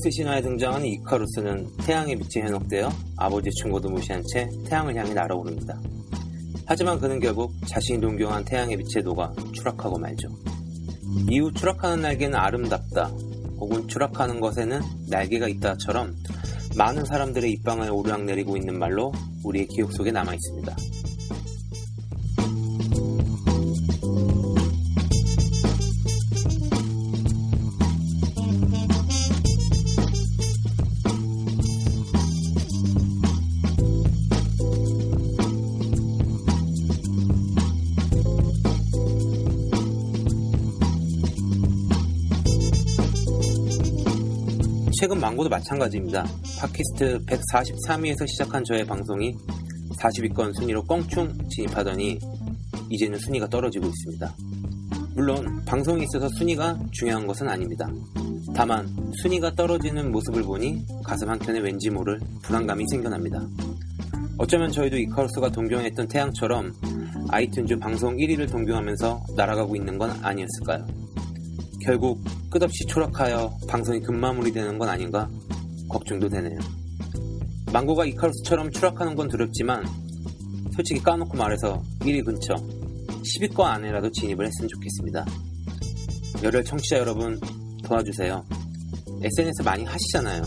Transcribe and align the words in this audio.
그리스 0.00 0.10
신화에 0.10 0.40
등장하는 0.42 0.86
이카루스는 0.86 1.70
태양의 1.78 2.14
빛에 2.16 2.42
현혹되어 2.42 2.88
아버지 3.16 3.50
충고도 3.50 3.88
무시한 3.88 4.22
채 4.32 4.48
태양을 4.64 4.94
향해 4.94 5.12
날아오릅니다. 5.12 5.80
하지만 6.66 7.00
그는 7.00 7.18
결국 7.18 7.52
자신이 7.66 8.00
동경한 8.00 8.44
태양의 8.44 8.76
빛에 8.76 9.00
녹아 9.02 9.32
추락하고 9.52 9.98
말죠. 9.98 10.28
이후 11.28 11.52
추락하는 11.52 12.02
날개는 12.02 12.38
아름답다 12.38 13.06
혹은 13.58 13.88
추락하는 13.88 14.38
것에는 14.38 14.80
날개가 15.08 15.48
있다처럼 15.48 16.14
많은 16.76 17.04
사람들의 17.04 17.50
입방을 17.50 17.90
오르락내리고 17.90 18.56
있는 18.56 18.78
말로 18.78 19.10
우리의 19.42 19.66
기억 19.66 19.92
속에 19.92 20.12
남아 20.12 20.32
있습니다. 20.32 20.76
최근 45.00 45.20
망고도 45.20 45.48
마찬가지입니다. 45.48 46.26
팟캐스트 46.58 47.20
143위에서 47.24 48.26
시작한 48.26 48.64
저의 48.64 48.84
방송이 48.84 49.32
40위권 49.96 50.52
순위로 50.56 50.82
껑충 50.82 51.38
진입하더니 51.50 52.18
이제는 52.90 53.16
순위가 53.20 53.46
떨어지고 53.48 53.86
있습니다. 53.86 54.34
물론 55.14 55.64
방송에 55.64 56.02
있어서 56.02 56.28
순위가 56.36 56.76
중요한 56.90 57.28
것은 57.28 57.48
아닙니다. 57.48 57.88
다만 58.56 58.88
순위가 59.22 59.54
떨어지는 59.54 60.10
모습을 60.10 60.42
보니 60.42 60.84
가슴 61.04 61.30
한켠에 61.30 61.60
왠지 61.60 61.90
모를 61.90 62.18
불안감이 62.42 62.84
생겨납니다. 62.90 63.40
어쩌면 64.36 64.72
저희도 64.72 64.96
이카루스가 64.96 65.50
동경했던 65.50 66.08
태양처럼 66.08 66.72
아이튠즈 67.28 67.78
방송 67.78 68.16
1위를 68.16 68.50
동경하면서 68.50 69.26
날아가고 69.36 69.76
있는 69.76 69.96
건 69.96 70.10
아니었을까요? 70.24 70.84
결국 71.84 72.20
끝없이 72.50 72.84
추락하여 72.86 73.56
방송이 73.68 74.00
급마무리 74.00 74.52
되는 74.52 74.78
건 74.78 74.88
아닌가 74.88 75.28
걱정도 75.88 76.28
되네요. 76.28 76.58
망고가 77.72 78.06
이카루스처럼 78.06 78.70
추락하는 78.70 79.14
건 79.14 79.28
두렵지만 79.28 79.84
솔직히 80.74 81.02
까놓고 81.02 81.36
말해서 81.36 81.82
1위 82.00 82.24
근처 82.24 82.54
10위권 82.54 83.60
안에라도 83.60 84.10
진입을 84.10 84.46
했으면 84.46 84.68
좋겠습니다. 84.68 85.26
열혈 86.42 86.64
청취자 86.64 86.98
여러분 86.98 87.38
도와주세요. 87.84 88.44
SNS 89.22 89.62
많이 89.62 89.84
하시잖아요. 89.84 90.42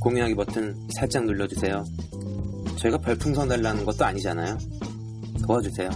공유하기 0.00 0.34
버튼 0.34 0.88
살짝 0.94 1.24
눌러주세요. 1.24 1.84
저희가 2.78 2.98
별풍선 2.98 3.48
달라는 3.48 3.84
것도 3.84 4.04
아니잖아요. 4.04 4.56
도와주세요. 5.46 5.90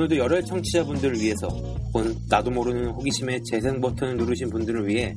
오늘도 0.00 0.16
열혈 0.16 0.44
청취자분들을 0.46 1.20
위해서 1.20 1.46
혹은 1.48 2.16
나도 2.30 2.50
모르는 2.50 2.88
호기심에 2.92 3.38
재생 3.50 3.82
버튼을 3.82 4.16
누르신 4.16 4.48
분들을 4.48 4.88
위해 4.88 5.14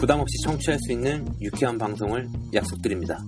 부담없이 0.00 0.34
청취할 0.42 0.76
수 0.80 0.90
있는 0.90 1.24
유쾌한 1.40 1.78
방송을 1.78 2.28
약속드립니다. 2.52 3.20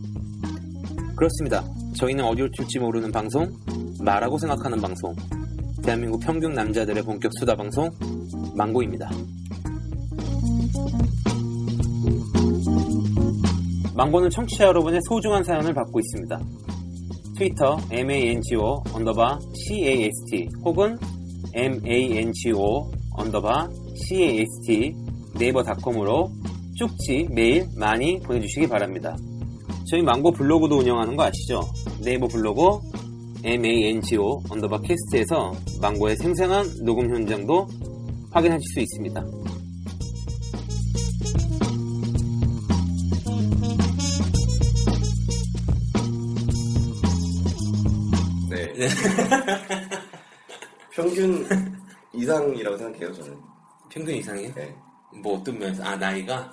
그렇습니다. 1.15 1.65
저희는 1.95 2.25
어디로 2.25 2.49
튈지 2.51 2.81
모르는 2.81 3.13
방송, 3.13 3.47
말하고 4.01 4.37
생각하는 4.39 4.81
방송, 4.81 5.15
대한민국 5.85 6.19
평균 6.19 6.53
남자들의 6.53 7.01
본격 7.05 7.31
수다 7.39 7.55
방송, 7.55 7.89
망고입니다. 8.57 9.09
망고는 13.95 14.31
청취자 14.31 14.65
여러분의 14.65 14.99
소중한 15.09 15.45
사연을 15.45 15.73
받고 15.75 16.01
있습니다. 16.01 16.41
트위터 17.37 17.79
mango 17.91 18.83
underbar 18.93 19.39
cast 19.55 20.49
혹은 20.65 20.99
mango 21.55 22.91
underbar 23.13 23.69
cast 23.97 24.95
네이버닷컴으로 25.39 26.31
쪽지 26.77 27.29
메일 27.31 27.67
많이 27.77 28.21
보내주시기 28.21 28.69
바랍니다. 28.69 29.17
저희 29.89 30.03
망고 30.03 30.33
블로그도 30.33 30.79
운영하는 30.79 31.17
거 31.17 31.25
아시죠? 31.25 31.61
네이버 32.03 32.27
블로그 32.29 32.81
mango 33.45 34.43
언더바 34.51 34.81
캐스트에서 34.83 35.53
망고의 35.81 36.17
생생한 36.17 36.85
녹음 36.85 37.15
현장도 37.15 37.67
확인하실 38.31 38.63
수 38.75 38.81
있습니다. 38.81 39.42
평균 50.93 51.47
이상이라고 52.13 52.77
생각해요, 52.77 53.13
저는. 53.15 53.39
평균 53.91 54.15
이상이에요? 54.17 54.55
네. 54.55 54.77
뭐 55.23 55.39
어떤 55.39 55.59
면에서 55.59 55.83
아 55.85 55.97
나이가 55.97 56.51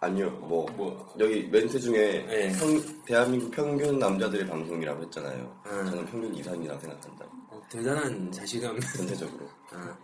아니요, 0.00 0.30
뭐, 0.30 0.66
뭐. 0.76 1.14
여기 1.18 1.44
멘트 1.48 1.80
중에 1.80 2.24
네. 2.26 2.52
평- 2.58 3.04
대한민국 3.06 3.50
평균 3.50 3.98
남자들의 3.98 4.46
방송이라고 4.46 5.02
했잖아요. 5.04 5.62
음. 5.66 5.86
저는 5.86 6.06
평균 6.06 6.34
이상이라고 6.34 6.80
생각한다. 6.80 7.24
어, 7.50 7.62
대단한 7.70 8.30
자신감. 8.30 8.78
전체적으로. 8.96 9.48
아, 9.72 9.96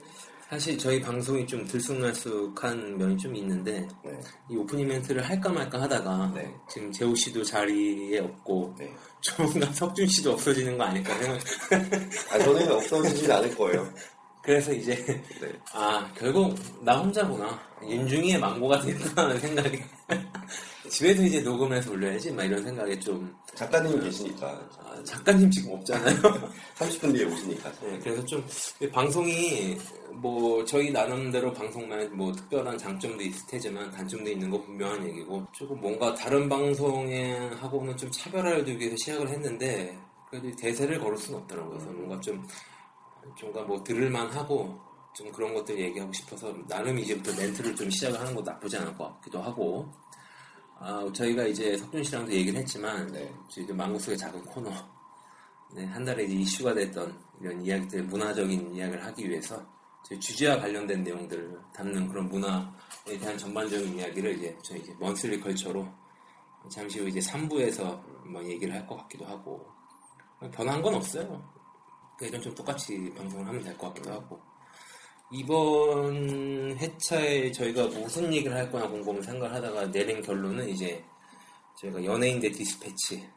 사실 0.49 0.77
저희 0.79 1.01
방송이 1.01 1.47
좀 1.47 1.65
들쑥날쑥한 1.67 2.97
면이 2.99 3.17
좀 3.19 3.37
있는데 3.37 3.87
네. 4.05 4.19
이 4.51 4.57
오프닝 4.57 4.89
멘트를 4.89 5.23
할까 5.23 5.51
말까 5.51 5.81
하다가 5.83 6.33
네. 6.35 6.53
지금 6.69 6.91
재호 6.91 7.15
씨도 7.15 7.45
자리에 7.45 8.19
없고 8.21 8.75
네. 8.79 8.93
조만간 9.21 9.73
석준 9.73 10.07
씨도 10.07 10.33
없어지는 10.33 10.79
거 10.79 10.85
아닐까 10.85 11.15
생각. 11.19 11.41
아, 12.33 12.39
저는 12.39 12.73
없어지진 12.73 13.31
않을 13.31 13.55
거예요. 13.57 13.93
그래서 14.43 14.73
이제 14.73 14.95
네. 15.41 15.53
아 15.73 16.11
결국 16.17 16.59
나 16.83 16.99
혼자구나 16.99 17.61
윤중이의 17.83 18.39
망고가 18.39 18.81
됐구나라는 18.81 19.39
생각이 19.39 19.83
집에서 20.91 21.23
이제 21.23 21.41
녹음해서 21.41 21.93
올려야지 21.93 22.33
막 22.33 22.45
이런 22.45 22.63
생각에 22.63 22.99
좀 22.99 23.33
작가님 23.55 23.97
이 23.97 24.05
계시니까 24.05 24.69
아, 24.79 25.03
작가님 25.05 25.51
지금 25.51 25.73
없잖아요 25.75 26.17
30분 26.77 27.15
뒤에 27.15 27.25
오시니까. 27.25 27.73
네, 27.83 27.99
그래서 28.03 28.25
좀 28.25 28.45
방송이 28.93 29.79
뭐 30.15 30.65
저희 30.65 30.91
나름대로 30.91 31.53
방송만 31.53 32.17
뭐 32.17 32.33
특별한 32.33 32.77
장점도 32.77 33.23
있을 33.23 33.47
테지만 33.47 33.91
단점도 33.93 34.31
있는 34.31 34.51
거 34.51 34.61
분명한 34.61 35.07
얘기고 35.09 35.47
조금 35.53 35.81
뭔가 35.81 36.13
다른 36.15 36.49
방송에 36.49 37.37
하고는 37.61 37.97
좀 37.97 38.11
차별화를 38.11 38.65
두기 38.65 38.81
위해서 38.81 38.97
시작을 38.99 39.29
했는데 39.29 39.97
그래도 40.29 40.51
대세를 40.57 40.99
걸을 40.99 41.17
수는 41.17 41.41
없더라고요. 41.41 41.79
그래서 41.79 41.91
뭔가 41.93 42.21
좀 42.21 42.47
뭔가 43.41 43.63
뭐 43.63 43.83
들을만 43.85 44.29
하고 44.31 44.79
좀 45.15 45.31
그런 45.33 45.55
것들 45.55 45.79
얘기하고 45.79 46.13
싶어서 46.13 46.55
나름 46.69 46.99
이제부터 46.99 47.33
멘트를 47.41 47.75
좀 47.77 47.91
시작을 47.91 48.19
하는 48.19 48.35
것도 48.35 48.51
나쁘지 48.51 48.77
않을 48.77 48.97
것 48.97 49.05
같기도 49.15 49.41
하고 49.41 49.89
아, 50.83 51.07
저희가 51.13 51.45
이제 51.47 51.77
석준 51.77 52.03
씨랑도 52.03 52.33
얘기를 52.33 52.59
했지만 52.59 53.07
네. 53.13 53.31
저희 53.51 53.67
그 53.67 53.73
망고 53.73 53.99
속의 53.99 54.17
작은 54.17 54.43
코너 54.47 54.71
네, 55.75 55.85
한 55.85 56.05
달에 56.05 56.25
이제 56.25 56.35
이슈가 56.37 56.73
됐던 56.75 57.17
이런 57.41 57.63
이야기들, 57.65 58.03
문화적인 58.05 58.75
이야기를 58.75 59.05
하기 59.07 59.29
위해서 59.29 59.63
저희 60.09 60.19
주제와 60.19 60.59
관련된 60.59 61.03
내용들을 61.05 61.61
담는 61.75 62.09
그런 62.09 62.29
문화에 62.29 63.19
대한 63.21 63.37
전반적인 63.37 63.99
이야기를 63.99 64.39
이제 64.39 64.59
저희 64.63 64.81
이제 64.81 64.95
먼슬리 64.99 65.39
컬처로 65.39 65.87
잠시 66.71 66.99
후 67.01 67.09
이제 67.09 67.21
3부에서 67.21 68.03
뭐 68.27 68.43
얘기를 68.45 68.75
할 68.75 68.87
것 68.87 68.97
같기도 68.97 69.27
하고 69.27 69.67
변한 70.53 70.81
건 70.81 70.95
없어요. 70.95 71.43
예전 72.23 72.41
좀 72.41 72.55
똑같이 72.55 73.13
방송을 73.17 73.47
하면 73.47 73.63
될 73.63 73.77
것 73.77 73.89
같기도 73.89 74.13
하고 74.13 74.41
이번 75.33 76.77
회차에 76.79 77.53
저희가 77.53 77.87
무슨 77.87 78.33
얘기를 78.33 78.57
할 78.57 78.71
거나 78.71 78.89
곰곰이 78.89 79.23
생각을 79.23 79.55
하다가 79.55 79.91
내린 79.91 80.21
결론은 80.21 80.69
이제 80.69 81.05
저희가 81.81 82.05
연예인 82.05 82.41
대 82.41 82.51
디스패치 82.51 83.29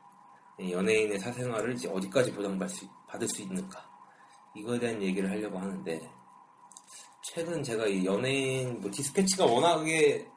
연예인의 0.72 1.20
사생활을 1.20 1.74
이제 1.74 1.88
어디까지 1.88 2.34
보장받을 2.34 2.74
수, 2.74 2.88
받을 3.08 3.28
수 3.28 3.42
있는가 3.42 3.80
이거에 4.56 4.80
대한 4.80 5.02
얘기를 5.02 5.30
하려고 5.30 5.60
하는데 5.60 6.12
최근 7.24 7.62
제가 7.64 7.88
이 7.88 8.06
연예인 8.06 8.82
뭐 8.82 8.90
디스패치가 8.92 9.46
워낙에 9.46 10.28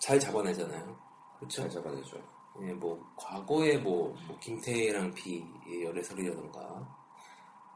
잘 0.00 0.18
잡아내잖아요 0.18 0.96
그렇죠? 1.38 1.62
잘 1.62 1.70
잡아내죠. 1.70 2.16
예, 2.62 2.72
뭐 2.72 2.98
과거에 3.16 3.76
뭐, 3.76 4.14
뭐 4.26 4.38
김태희랑 4.40 5.12
비의 5.14 5.84
열애설이라던가 5.84 7.05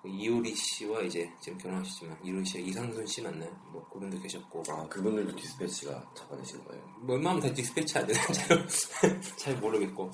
이효리 0.04 0.54
씨와 0.54 1.02
이제 1.02 1.30
지금 1.40 1.58
결혼하시지만 1.58 2.18
이효리 2.24 2.44
씨와 2.44 2.64
이상순 2.64 3.06
씨 3.06 3.22
맞나요? 3.22 3.50
뭐 3.70 3.86
그분도 3.90 4.20
계셨고 4.20 4.62
아 4.68 4.86
그분들도 4.88 5.36
디스패치가 5.36 6.10
잡아내신 6.14 6.64
거예요. 6.64 6.82
뭐 7.00 7.16
웬만하면 7.16 7.48
다 7.48 7.54
디스패치 7.54 7.98
안 7.98 8.06
되는 8.06 8.22
잘, 8.32 9.20
잘 9.36 9.56
모르겠고 9.56 10.10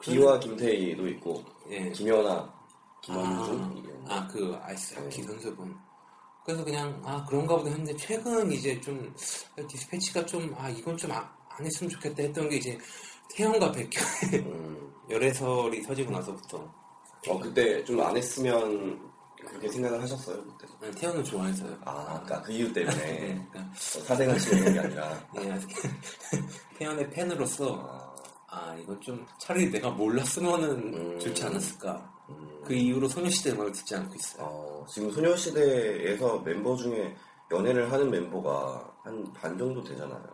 비와 0.00 0.38
김태희도 0.38 1.08
있고 1.08 1.42
예. 1.70 1.90
김연아, 1.90 2.52
김원준 3.02 3.76
이게 3.78 3.88
아, 4.06 4.26
그 4.28 4.54
아이스 4.62 4.94
하키 4.94 5.22
네. 5.22 5.26
선수분. 5.26 5.74
그래서 6.44 6.62
그냥 6.64 7.00
아 7.04 7.24
그런가 7.24 7.56
보다 7.56 7.70
했는데 7.70 7.96
최근 7.96 8.52
이제 8.52 8.80
좀 8.80 9.12
디스패치가 9.68 10.26
좀 10.26 10.54
아 10.58 10.68
이건 10.68 10.96
좀안 10.96 11.26
했으면 11.60 11.90
좋겠다 11.90 12.22
했던 12.22 12.48
게 12.48 12.56
이제 12.56 12.78
태연과 13.34 13.72
백현의 13.72 14.40
음. 14.46 14.92
열애설이 15.08 15.82
터지고 15.82 16.10
나서부터 16.12 16.72
어 17.28 17.38
그때 17.40 17.84
좀 17.84 18.00
안 18.00 18.16
했으면 18.16 19.00
그렇게 19.46 19.68
생각을 19.68 20.02
하셨어요 20.02 20.42
그때. 20.44 20.66
난 20.80 20.90
태연을 20.92 21.24
좋아해서요. 21.24 21.76
아, 21.84 22.04
그러니까 22.24 22.42
그 22.42 22.52
이유 22.52 22.72
때문에 22.72 22.96
네, 22.96 23.46
그러니까 23.50 23.74
사생활 23.76 24.38
침해한 24.38 24.72
게 24.72 24.80
아니라. 24.80 25.26
예, 25.40 25.58
태연의 26.78 27.10
팬으로서 27.10 28.14
아, 28.48 28.68
아 28.70 28.76
이건 28.76 29.00
좀 29.00 29.26
차라리 29.38 29.70
내가 29.70 29.90
몰랐으면은 29.90 30.94
음. 30.94 31.18
좋지 31.20 31.44
않았을까. 31.44 32.12
음. 32.28 32.62
그 32.64 32.74
이후로 32.74 33.08
소녀시대 33.08 33.52
음악을 33.52 33.72
듣지 33.72 33.94
않고 33.94 34.14
있어요. 34.14 34.44
어, 34.44 34.86
지금 34.88 35.10
소녀시대에서 35.12 36.42
member 36.46 36.76
중에 36.76 37.16
연애를 37.52 37.90
하는 37.92 38.10
멤버가 38.10 38.92
한 39.04 39.32
반 39.32 39.56
정도 39.56 39.82
되잖아요. 39.84 40.24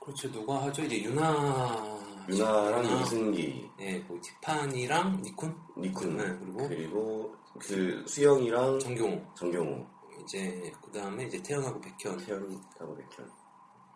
그렇죠. 0.00 0.30
누가 0.32 0.62
하죠? 0.64 0.82
이제 0.82 1.02
유나 1.02 1.98
유나랑 2.28 2.84
유나, 2.84 3.00
이승기, 3.02 3.70
예, 3.80 3.98
뭐 4.00 4.18
티파니랑 4.20 5.22
니쿤, 5.22 5.54
니쿤, 5.76 6.16
네, 6.16 6.38
그리고 6.38 6.68
그리고 6.68 7.36
그 7.58 8.04
수영이랑 8.06 8.78
정경호. 8.78 9.34
정경호, 9.34 9.86
이제 10.22 10.72
그 10.82 10.90
다음에 10.92 11.24
이제 11.24 11.42
태연하고 11.42 11.80
백현. 11.80 12.18
태연하고 12.18 12.96
백현 12.96 13.30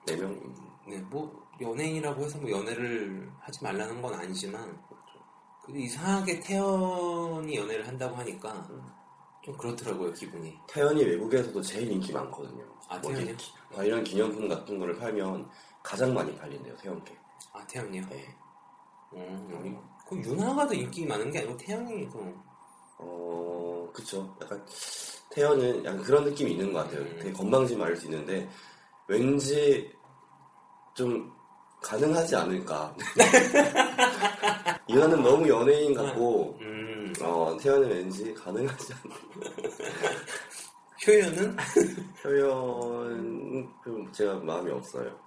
네 0.06 0.17
명. 0.17 0.55
네, 0.88 0.99
뭐 0.99 1.46
연예인이라고 1.61 2.25
해서 2.25 2.38
뭐 2.38 2.50
연애를 2.50 3.31
하지 3.40 3.62
말라는 3.62 4.02
건 4.02 4.14
아니지만 4.14 4.81
근데 5.64 5.81
이상하게 5.81 6.40
태연이 6.40 7.56
연애를 7.56 7.87
한다고 7.87 8.17
하니까 8.17 8.69
좀 9.43 9.56
그렇더라고요 9.56 10.12
기분이. 10.12 10.58
태연이 10.69 11.05
외국에서도 11.05 11.61
제일 11.62 11.90
인기 11.90 12.12
많거든요. 12.12 12.64
아, 12.88 12.99
뭐 12.99 13.12
태연이요? 13.12 13.37
관련 13.73 14.02
기념품 14.02 14.49
같은 14.49 14.78
거를 14.78 14.99
팔면 14.99 15.49
가장 15.82 16.14
많이 16.14 16.37
팔린대요 16.37 16.76
태연께. 16.76 17.17
아 17.52 17.66
태연이요? 17.66 18.02
네. 18.08 18.34
음, 19.14 19.78
그 20.08 20.16
유나가 20.16 20.66
더 20.66 20.75
인기 20.75 21.06
많은 21.06 21.31
게 21.31 21.40
아니고 21.40 21.56
태연이 21.56 22.08
더. 22.08 22.19
어, 22.99 23.90
그쵸. 23.93 24.34
약간, 24.40 24.64
태연은 25.31 25.84
약간 25.84 26.02
그런 26.02 26.25
느낌이 26.25 26.52
있는 26.52 26.72
것 26.72 26.84
같아요. 26.84 27.00
음. 27.02 27.19
되게 27.19 27.32
건방지게 27.32 27.78
말할 27.78 27.96
수 27.96 28.06
있는데, 28.06 28.49
왠지 29.06 29.93
좀 30.94 31.32
가능하지 31.82 32.37
않을까. 32.37 32.94
이거는 34.88 35.22
너무 35.22 35.49
연예인 35.49 35.94
같고, 35.94 36.58
음, 36.60 37.12
어, 37.20 37.56
태연은 37.60 37.88
왠지 37.88 38.32
가능하지 38.34 38.94
않나. 38.94 39.14
효연은 42.25 43.69
좀 43.82 44.12
제가 44.12 44.37
마음이 44.37 44.70
없어요. 44.70 45.19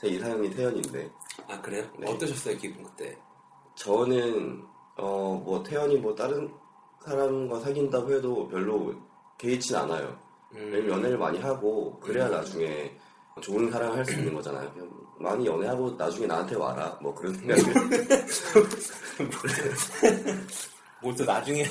제 0.00 0.08
이상형이 0.08 0.50
태연인데, 0.50 1.10
아 1.48 1.60
그래요? 1.60 1.84
네. 1.98 2.08
어떠셨어요 2.10 2.56
기분 2.56 2.84
그때? 2.84 3.16
저는, 3.74 4.62
어, 4.96 5.40
뭐, 5.44 5.62
태연이 5.62 5.96
뭐 5.96 6.14
다른 6.14 6.50
사람과 7.04 7.60
사귄다고 7.60 8.12
해도 8.12 8.48
별로 8.48 8.94
개의치는 9.38 9.80
않아요. 9.82 10.18
음, 10.52 10.70
왜냐면 10.72 10.98
연애를 10.98 11.18
많이 11.18 11.38
하고 11.40 11.98
그래야 12.00 12.26
음. 12.26 12.32
나중에 12.32 12.96
좋은 13.40 13.70
사랑을 13.70 13.98
할 13.98 14.04
수 14.04 14.12
있는 14.14 14.34
거잖아요. 14.34 14.72
많이 15.20 15.46
연애하고 15.46 15.90
나중에 15.92 16.26
나한테 16.26 16.56
와라. 16.56 16.96
뭐 17.00 17.14
그런 17.14 17.34
생각을 17.38 17.62
뭐또 21.02 21.24
나중에 21.24 21.64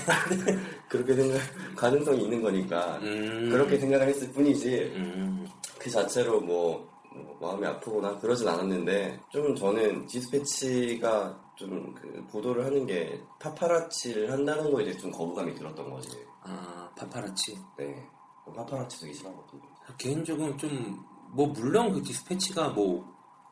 그렇게 0.88 1.13
생각 1.13 1.41
가능성이 1.75 2.23
있는 2.23 2.41
거니까 2.41 2.97
음, 3.01 3.50
그렇게 3.51 3.77
생각을 3.77 4.07
했을 4.07 4.31
뿐이지 4.31 4.94
음, 4.95 5.45
그 5.77 5.89
자체로 5.89 6.39
뭐, 6.39 6.88
뭐 6.96 6.96
마음이 7.40 7.66
아프거나 7.66 8.18
그러진 8.19 8.47
않았는데 8.47 9.19
좀 9.30 9.56
저는 9.56 10.06
디스패치가 10.07 11.47
좀 11.56 11.94
그 11.95 12.24
보도를 12.31 12.66
하는 12.66 12.86
게 12.86 13.19
파파라치를 13.40 14.31
한다는 14.31 14.71
거에 14.71 14.83
이제 14.83 14.97
좀 14.97 15.12
거부감이 15.12 15.56
들었던 15.56 15.90
거지. 15.90 16.09
아 16.44 16.90
파파라치. 16.95 17.57
네. 17.78 18.07
파파라치 18.56 19.02
되게 19.02 19.14
싫어하거든요. 19.14 19.62
개인적으로 19.97 20.56
좀, 20.57 21.04
뭐, 21.31 21.47
물론 21.47 21.92
그 21.94 22.02
디스패치가 22.02 22.69
뭐, 22.69 23.06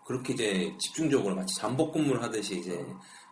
그렇게 0.05 0.33
이제 0.33 0.75
집중적으로 0.79 1.35
마치 1.35 1.55
잠복 1.55 1.93
근무를 1.93 2.21
하듯이 2.21 2.59
이제 2.59 2.85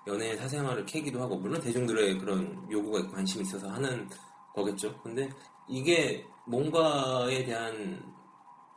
연예인 0.08 0.38
사생활을 0.38 0.86
캐기도 0.86 1.22
하고, 1.22 1.38
물론 1.38 1.62
대중들의 1.62 2.18
그런 2.18 2.68
요구가 2.70 3.00
있고 3.00 3.12
관심이 3.14 3.44
있어서 3.44 3.70
하는 3.70 4.10
거겠죠. 4.54 4.94
근데 5.02 5.30
이게 5.70 6.26
뭔가에 6.48 7.46
대한, 7.46 8.13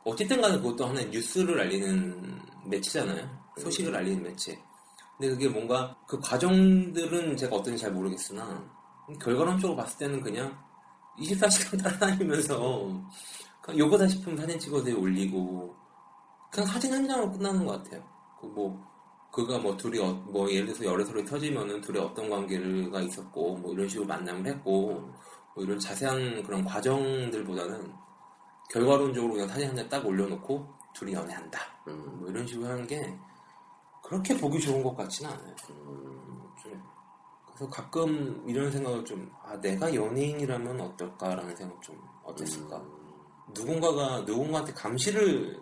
어쨌든 0.07 0.41
간에 0.41 0.55
그것도 0.57 0.85
하나의 0.85 1.09
뉴스를 1.09 1.59
알리는 1.59 2.41
매체잖아요. 2.65 3.27
소식을 3.57 3.93
알리는 3.93 4.23
매체. 4.23 4.57
근데 5.17 5.29
그게 5.33 5.49
뭔가 5.49 5.97
그 6.07 6.17
과정들은 6.19 7.35
제가 7.35 7.57
어떤지 7.57 7.81
잘 7.81 7.91
모르겠으나, 7.91 8.63
결과론적으로 9.21 9.75
봤을 9.75 9.97
때는 9.97 10.21
그냥 10.21 10.57
24시간 11.19 11.81
따라다니면서 11.83 13.03
그냥 13.61 13.79
요거다 13.79 14.07
싶으면 14.07 14.37
사진 14.37 14.57
찍어서 14.59 14.97
올리고 14.97 15.75
그냥 16.51 16.67
사진 16.67 16.93
한 16.93 17.05
장으로 17.05 17.31
끝나는 17.31 17.65
것 17.65 17.83
같아요. 17.83 18.01
그뭐 18.39 18.79
그가 19.33 19.57
뭐 19.57 19.75
둘이 19.75 19.99
어- 19.99 20.13
뭐 20.13 20.49
예를 20.49 20.67
들어서 20.67 20.85
열애설이 20.85 21.25
터지면은 21.25 21.81
둘이 21.81 21.99
어떤 21.99 22.29
관계가 22.29 23.01
있었고 23.01 23.57
뭐 23.57 23.73
이런 23.73 23.89
식으로 23.89 24.07
만남을 24.07 24.45
했고 24.47 25.11
뭐 25.53 25.63
이런 25.63 25.77
자세한 25.79 26.43
그런 26.43 26.63
과정들보다는 26.63 28.06
결과론적으로 28.69 29.33
그냥 29.33 29.47
사진 29.47 29.69
한 29.69 29.75
장 29.75 29.89
딱 29.89 30.05
올려놓고 30.05 30.67
둘이 30.93 31.13
연애한다. 31.13 31.59
음, 31.87 32.19
뭐 32.19 32.29
이런 32.29 32.45
식으로 32.47 32.67
하는 32.67 32.85
게 32.87 33.17
그렇게 34.03 34.35
보기 34.37 34.59
좋은 34.59 34.83
것 34.83 34.95
같지는 34.95 35.31
않아요. 35.31 35.55
음, 35.69 36.43
좀 36.63 36.83
그래서 37.45 37.69
가끔 37.69 38.43
이런 38.47 38.71
생각을 38.71 39.03
좀 39.05 39.29
아 39.43 39.55
내가 39.61 39.93
연예인이라면 39.93 40.81
어떨까라는 40.81 41.55
생각 41.55 41.81
좀 41.81 41.97
어땠을까 42.23 42.77
음. 42.77 43.07
누군가가 43.53 44.21
누군가한테 44.21 44.73
감시를 44.73 45.61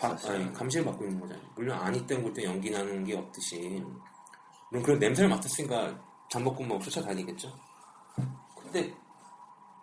받, 0.00 0.16
24시간. 0.16 0.30
아니, 0.30 0.52
감시를 0.52 0.84
받고 0.86 1.04
있는 1.04 1.20
거잖아요. 1.20 1.46
물론 1.56 1.78
아니 1.78 2.06
때문에 2.06 2.32
때 2.32 2.44
연기 2.44 2.70
나는 2.70 3.04
게 3.04 3.16
없듯이 3.16 3.84
물론 4.70 4.84
그런 4.84 4.98
냄새를 4.98 5.28
맡았으니까 5.28 6.00
잠복고 6.30 6.64
뭐 6.64 6.78
쫓아다니겠죠. 6.78 7.52
근데 8.62 8.94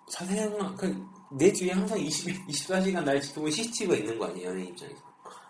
사생활 0.08 0.76
그 0.76 1.06
내 1.32 1.52
뒤에 1.52 1.72
항상 1.72 2.00
20, 2.00 2.48
24시간 2.48 3.04
날 3.04 3.22
지켜보는 3.22 3.52
CCTV가 3.52 3.96
있는 3.96 4.18
거 4.18 4.26
아니에요 4.26 4.50
연예인 4.50 4.68
입장에서. 4.70 5.04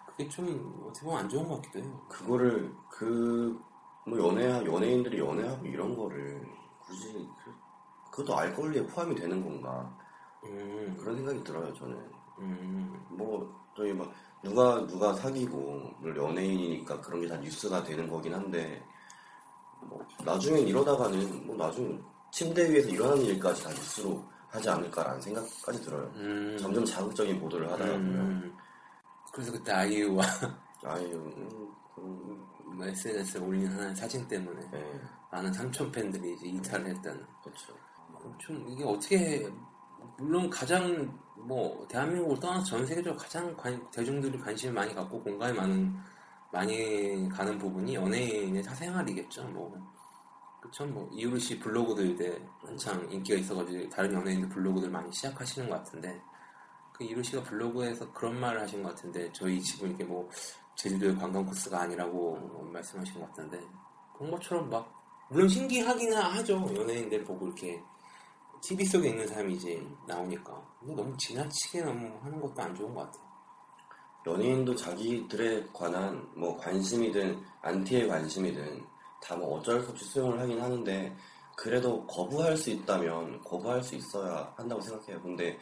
그게 0.08 0.28
좀 0.28 0.86
어떻게 0.88 1.06
보면 1.06 1.20
안 1.20 1.30
좋은 1.30 1.48
것 1.48 1.62
같기도 1.62 1.80
해요. 1.80 2.06
그거를 2.10 2.74
그 2.90 3.70
뭐 4.10 4.18
연애 4.28 4.46
연예인들이 4.66 5.20
연애하고 5.20 5.66
이런 5.66 5.96
거를 5.96 6.42
굳이 6.82 7.28
그, 7.44 7.54
그것도 8.12 8.36
알 8.36 8.54
권리에 8.56 8.86
포함이 8.88 9.16
되는 9.16 9.44
건가 9.44 9.96
음, 10.46 10.96
그런 11.00 11.16
생각이 11.18 11.44
들어요 11.44 11.72
저는 11.76 11.98
음, 12.40 13.06
뭐 13.10 13.48
저희 13.76 13.94
막 13.94 14.12
누가 14.44 14.86
누가 14.88 15.14
사귀고 15.14 15.92
물론 16.00 16.30
연예인이니까 16.30 17.00
그런 17.02 17.22
게 17.22 17.28
다 17.28 17.38
뉴스가 17.38 17.84
되는 17.84 18.10
거긴 18.10 18.34
한데 18.34 18.84
뭐 19.82 20.04
나중엔 20.26 20.68
이러다가는 20.68 21.46
뭐 21.46 21.56
나중 21.56 22.04
침대 22.32 22.72
위에서 22.72 22.90
일어나는 22.90 23.24
일까지 23.26 23.64
다 23.64 23.70
뉴스로 23.70 24.24
하지 24.50 24.70
않을까라는 24.70 25.22
생각까지 25.22 25.82
들어요. 25.82 26.04
음, 26.16 26.58
점점 26.60 26.84
자극적인 26.86 27.40
보도를 27.40 27.72
하다가 27.72 27.92
보면 27.94 28.16
음. 28.16 28.58
그래서 29.32 29.52
그때 29.52 29.72
아이유와 29.72 30.24
아유 30.86 31.16
음, 31.16 31.76
그, 31.96 32.88
SNS에 32.88 33.40
올린 33.42 33.68
하나의 33.68 33.96
사진 33.96 34.26
때문에 34.28 34.62
예, 34.74 35.02
많은 35.32 35.52
삼촌 35.52 35.92
팬들이 35.92 36.34
이제 36.34 36.48
이탈을 36.48 36.88
했다는. 36.88 37.26
그렇죠. 37.44 37.74
좀 38.38 38.66
이게 38.70 38.84
어떻게 38.84 39.50
물론 40.18 40.50
가장 40.50 41.18
뭐 41.36 41.86
대한민국을 41.90 42.40
떠나서 42.40 42.64
전 42.66 42.86
세계적으로 42.86 43.18
가장 43.20 43.56
관- 43.56 43.90
대중들이 43.92 44.38
관심을 44.40 44.74
많이 44.74 44.94
갖고 44.96 45.22
공감이 45.22 45.54
많은 45.58 45.94
많이 46.52 47.30
가는 47.30 47.58
부분이 47.58 47.96
연예인의 47.96 48.64
사생활이겠죠. 48.64 49.44
뭐 49.50 49.74
그쵸? 50.62 50.86
뭐 50.86 51.10
이유리 51.12 51.40
씨 51.40 51.58
블로그도 51.60 52.04
이제 52.04 52.42
한창 52.62 53.10
인기가 53.12 53.40
있어가지고 53.40 53.90
다른 53.90 54.14
연예인들 54.14 54.50
블로그들 54.50 54.90
많이 54.90 55.12
시작하시는 55.12 55.70
것 55.70 55.78
같은데 55.78 56.22
그 56.94 57.04
이유리 57.04 57.24
씨가 57.24 57.44
블로그에서 57.44 58.12
그런 58.12 58.40
말을 58.40 58.62
하신 58.62 58.84
것 58.84 58.90
같은데 58.90 59.32
저희 59.32 59.62
집은 59.62 59.92
이게 59.92 60.04
뭐 60.04 60.30
제주도의 60.76 61.16
관광 61.16 61.46
코스가 61.46 61.82
아니라고 61.82 62.38
말씀하신 62.74 63.14
것 63.16 63.28
같은데 63.28 63.60
그런 64.18 64.32
것처럼 64.32 64.70
막 64.70 64.94
물론 65.30 65.48
신기하긴 65.48 66.14
하죠. 66.14 66.70
연예인들 66.76 67.24
보고 67.24 67.46
이렇게 67.46 67.82
TV 68.62 68.86
속에 68.86 69.10
있는 69.10 69.28
사람이 69.28 69.54
이제 69.54 69.82
나오니까. 70.08 70.62
근데 70.80 70.96
너무 70.96 71.16
지나치게 71.18 71.82
너무 71.82 72.18
하는 72.22 72.42
것도 72.42 72.62
안 72.62 72.76
좋은 72.76 72.94
것 72.94 73.04
같아요. 73.04 73.30
연예인도 74.28 74.76
자기들에 74.76 75.68
관한 75.72 76.28
뭐 76.36 76.58
관심이든 76.58 77.42
안티에 77.62 78.08
관심이든 78.08 78.86
다 79.22 79.36
뭐 79.36 79.60
어쩔 79.60 79.82
수 79.82 79.92
없이 79.92 80.06
수용을 80.06 80.40
하긴 80.40 80.60
하는데 80.62 81.16
그래도 81.56 82.06
거부할 82.08 82.56
수 82.58 82.70
있다면 82.70 83.42
거부할 83.44 83.84
수 83.84 83.96
있어야 83.96 84.54
한다고 84.56 84.82
생각해요. 84.82 85.22
근데 85.22 85.58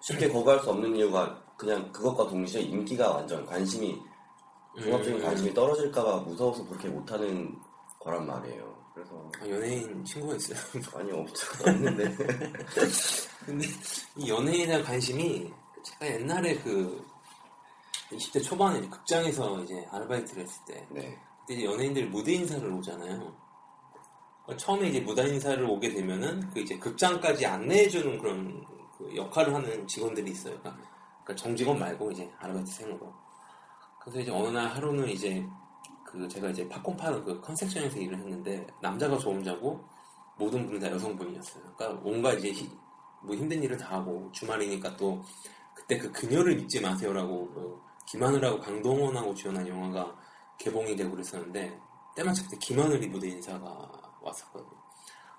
쉽게 0.00 0.28
거부할 0.28 0.60
수 0.60 0.70
없는 0.70 0.94
이유가 0.96 1.42
그냥 1.56 1.90
그것과 1.92 2.28
동시에 2.28 2.60
인기가 2.62 3.10
완전 3.10 3.44
관심이 3.46 4.00
종합적인 4.80 5.20
음. 5.20 5.24
관심이 5.24 5.54
떨어질까봐 5.54 6.18
무서워서 6.20 6.66
그렇게 6.66 6.88
못하는 6.88 7.54
거란 8.00 8.26
말이에요. 8.26 8.72
그래서 8.94 9.30
아, 9.40 9.48
연예인 9.48 10.04
친구가 10.04 10.34
있어요 10.36 10.58
많이 10.94 11.10
없죠. 11.12 11.46
없는데 11.66 12.14
근데 13.46 13.66
이 14.16 14.28
연예인에 14.28 14.66
대한 14.66 14.82
관심이 14.82 15.50
제가 15.84 16.06
옛날에 16.14 16.54
그 16.58 17.02
20대 18.10 18.44
초반에 18.44 18.80
극장에서 18.88 19.60
이제 19.62 19.86
아르바이트를 19.90 20.42
했을 20.42 20.64
때 20.66 20.86
네. 20.90 21.18
이제 21.52 21.64
연예인들이 21.64 22.06
무대 22.06 22.32
인사를 22.32 22.68
오잖아요. 22.72 23.34
어, 24.46 24.56
처음에 24.56 24.88
이제 24.88 25.00
무대 25.00 25.26
인사를 25.28 25.64
오게 25.64 25.90
되면은 25.90 26.50
그 26.50 26.60
이제 26.60 26.76
극장까지 26.78 27.46
안내해주는 27.46 28.18
그런 28.18 28.64
그 28.98 29.14
역할을 29.14 29.54
하는 29.54 29.86
직원들이 29.86 30.30
있어요. 30.30 30.58
그러니까, 30.58 30.82
그러니까 31.24 31.34
정직원 31.42 31.78
말고 31.78 32.10
이제 32.12 32.30
아르바이트생으로. 32.38 33.12
그래서 34.00 34.20
이제 34.20 34.30
어느 34.32 34.48
날 34.48 34.66
하루는 34.68 35.08
이제 35.08 35.46
그 36.04 36.26
제가 36.28 36.50
이제 36.50 36.68
팝콘 36.68 36.96
파는 36.96 37.24
그 37.24 37.40
컨셉션에서 37.40 37.98
일을 37.98 38.18
했는데 38.18 38.66
남자가 38.80 39.16
저 39.18 39.30
혼자고 39.30 39.82
모든 40.36 40.66
분이 40.66 40.80
다 40.80 40.90
여성분이었어요. 40.90 41.62
그러니까 41.76 42.00
온갖 42.04 42.32
이제 42.34 42.50
히- 42.50 42.70
뭐 43.22 43.34
힘든 43.36 43.62
일을 43.62 43.76
다 43.76 43.96
하고 43.96 44.28
주말이니까 44.32 44.96
또 44.96 45.22
그때 45.74 45.96
그 45.96 46.10
그녀를 46.10 46.56
믿지 46.56 46.80
마세요라고 46.80 47.48
그 47.52 47.80
김하늘하고 48.06 48.58
강동원하고 48.60 49.32
주연한 49.34 49.66
영화가 49.68 50.14
개봉이 50.58 50.94
되고 50.96 51.10
그랬었는데 51.10 51.78
때마침 52.16 52.44
그때 52.44 52.56
김하늘이 52.58 53.06
무대 53.08 53.28
인사가 53.28 53.90
왔었거든요. 54.20 54.70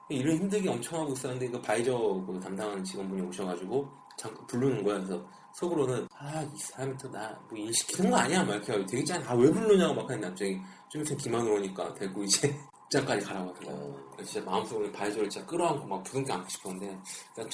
일을 0.10 0.36
힘들게 0.36 0.70
엄청 0.70 1.00
하고 1.02 1.14
있었는데 1.14 1.50
그 1.50 1.62
바이저 1.62 1.98
그 2.28 2.40
담당하는 2.40 2.84
직원분이 2.84 3.22
오셔가지고 3.28 3.90
잠깐 4.18 4.46
부르는 4.48 4.84
거야. 4.84 4.98
그래서 4.98 5.26
속으로는 5.56 6.08
아 6.12 6.42
이 6.44 6.58
사람이 6.58 6.98
또 6.98 7.10
나 7.10 7.30
뭐 7.50 7.58
일 7.58 7.74
시키는 7.74 8.10
거 8.12 8.18
아니야? 8.18 8.44
막 8.44 8.56
이렇게 8.56 8.86
되게 8.86 9.04
짠. 9.04 9.24
아왜 9.26 9.50
부르냐고 9.52 9.94
막 9.94 10.02
했는데 10.10 10.28
갑자기 10.30 10.60
좀 10.90 11.02
있으면 11.04 11.18
김하늘 11.20 11.52
오니까 11.54 11.94
데리고 11.94 12.24
이제 12.24 12.54
극장까지 12.94 13.26
가라고 13.26 13.50
하더라고요. 13.54 13.94
어, 14.20 14.24
진짜 14.24 14.42
마음속으로 14.50 14.92
바이저를 14.92 15.30
진짜 15.30 15.48
끌어안고 15.48 15.86
막 15.88 16.04
부둥켜 16.04 16.34
안고 16.34 16.50
싶었는데 16.50 17.00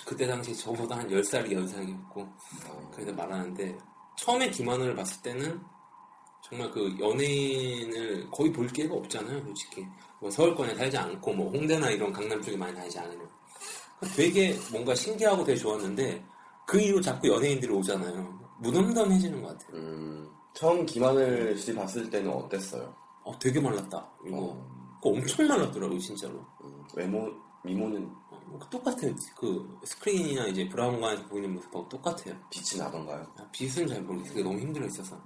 그때 0.06 0.28
당시 0.28 0.54
저보다 0.56 0.98
한 0.98 1.08
10살이 1.08 1.52
연상이었고 1.54 2.22
어, 2.22 2.92
그래서 2.94 3.14
말하는데 3.14 3.78
처음에 4.18 4.50
김하늘을 4.50 4.96
봤을 4.96 5.22
때는 5.22 5.62
정말 6.50 6.72
그 6.72 6.96
연예인을 7.00 8.30
거의 8.32 8.52
볼 8.52 8.68
기회가 8.68 8.96
없잖아요 8.96 9.42
솔직히. 9.44 9.86
뭐 10.20 10.30
서울권에 10.30 10.76
살지 10.76 10.98
않고 10.98 11.34
뭐 11.34 11.50
홍대나 11.52 11.90
이런 11.92 12.12
강남 12.12 12.42
쪽에 12.42 12.58
많이 12.58 12.76
다니지 12.76 13.00
않으면. 13.00 13.28
되게 14.16 14.56
뭔가 14.72 14.96
신기하고 14.96 15.44
되게 15.44 15.58
좋았는데 15.58 16.26
그 16.66 16.80
이후로 16.80 17.02
자꾸 17.02 17.28
연예인들이 17.28 17.72
오잖아요. 17.72 18.40
무덤덤해지는 18.60 19.42
것 19.42 19.50
같아요. 19.50 19.78
음, 19.78 20.30
처음 20.54 20.86
김하늘 20.86 21.58
씨 21.58 21.74
봤을 21.74 22.10
때는 22.10 22.32
어땠어요? 22.32 22.94
어 23.24 23.38
되게 23.40 23.60
말랐다 23.60 24.10
이거. 24.26 24.38
어, 24.38 24.98
그거 25.02 25.10
엄청 25.12 25.48
말랐더라고요 25.48 26.00
진짜로. 26.00 26.46
음, 26.64 26.84
외모 26.96 27.30
미모는 27.64 28.10
똑같아요 28.70 29.16
그 29.36 29.80
스크린이나 29.84 30.48
이제 30.48 30.68
브라운관에서 30.70 31.28
보이는 31.28 31.54
모습하고 31.54 31.88
똑같아요 31.90 32.36
빛이 32.50 32.82
나던가요? 32.82 33.26
아, 33.38 33.46
빛은 33.52 33.88
잘 33.88 34.02
모르겠어요. 34.02 34.34
그게 34.34 34.44
너무 34.44 34.60
힘들어 34.60 34.86
있어서. 34.86 35.20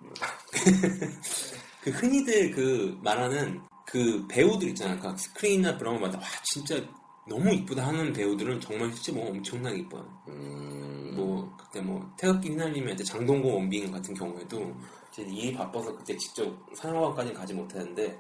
그 1.82 1.90
흔히들 1.92 2.52
그 2.52 2.98
말하는 3.02 3.62
그 3.86 4.26
배우들 4.28 4.70
있잖아요. 4.70 5.00
그 5.00 5.18
스크린이나 5.18 5.78
브라운관마다 5.78 6.18
와 6.18 6.24
진짜 6.44 6.82
너무 7.28 7.54
이쁘다 7.54 7.88
하는 7.88 8.12
배우들은 8.12 8.60
정말 8.60 8.92
실제 8.94 9.12
뭐 9.12 9.30
엄청나게 9.30 9.80
이뻐요. 9.80 10.24
음, 10.28 11.14
뭐 11.16 11.56
그때 11.58 11.82
뭐 11.82 12.12
태극기 12.18 12.50
휘날리며 12.50 12.94
이제 12.94 13.04
장동건 13.04 13.54
원빈 13.54 13.92
같은 13.92 14.14
경우에도 14.14 14.74
이제 15.12 15.22
일이 15.24 15.54
바빠서 15.54 15.96
그때 15.96 16.18
직접 16.18 16.54
상영관까지 16.74 17.34
가지 17.34 17.54
못했는데 17.54 18.20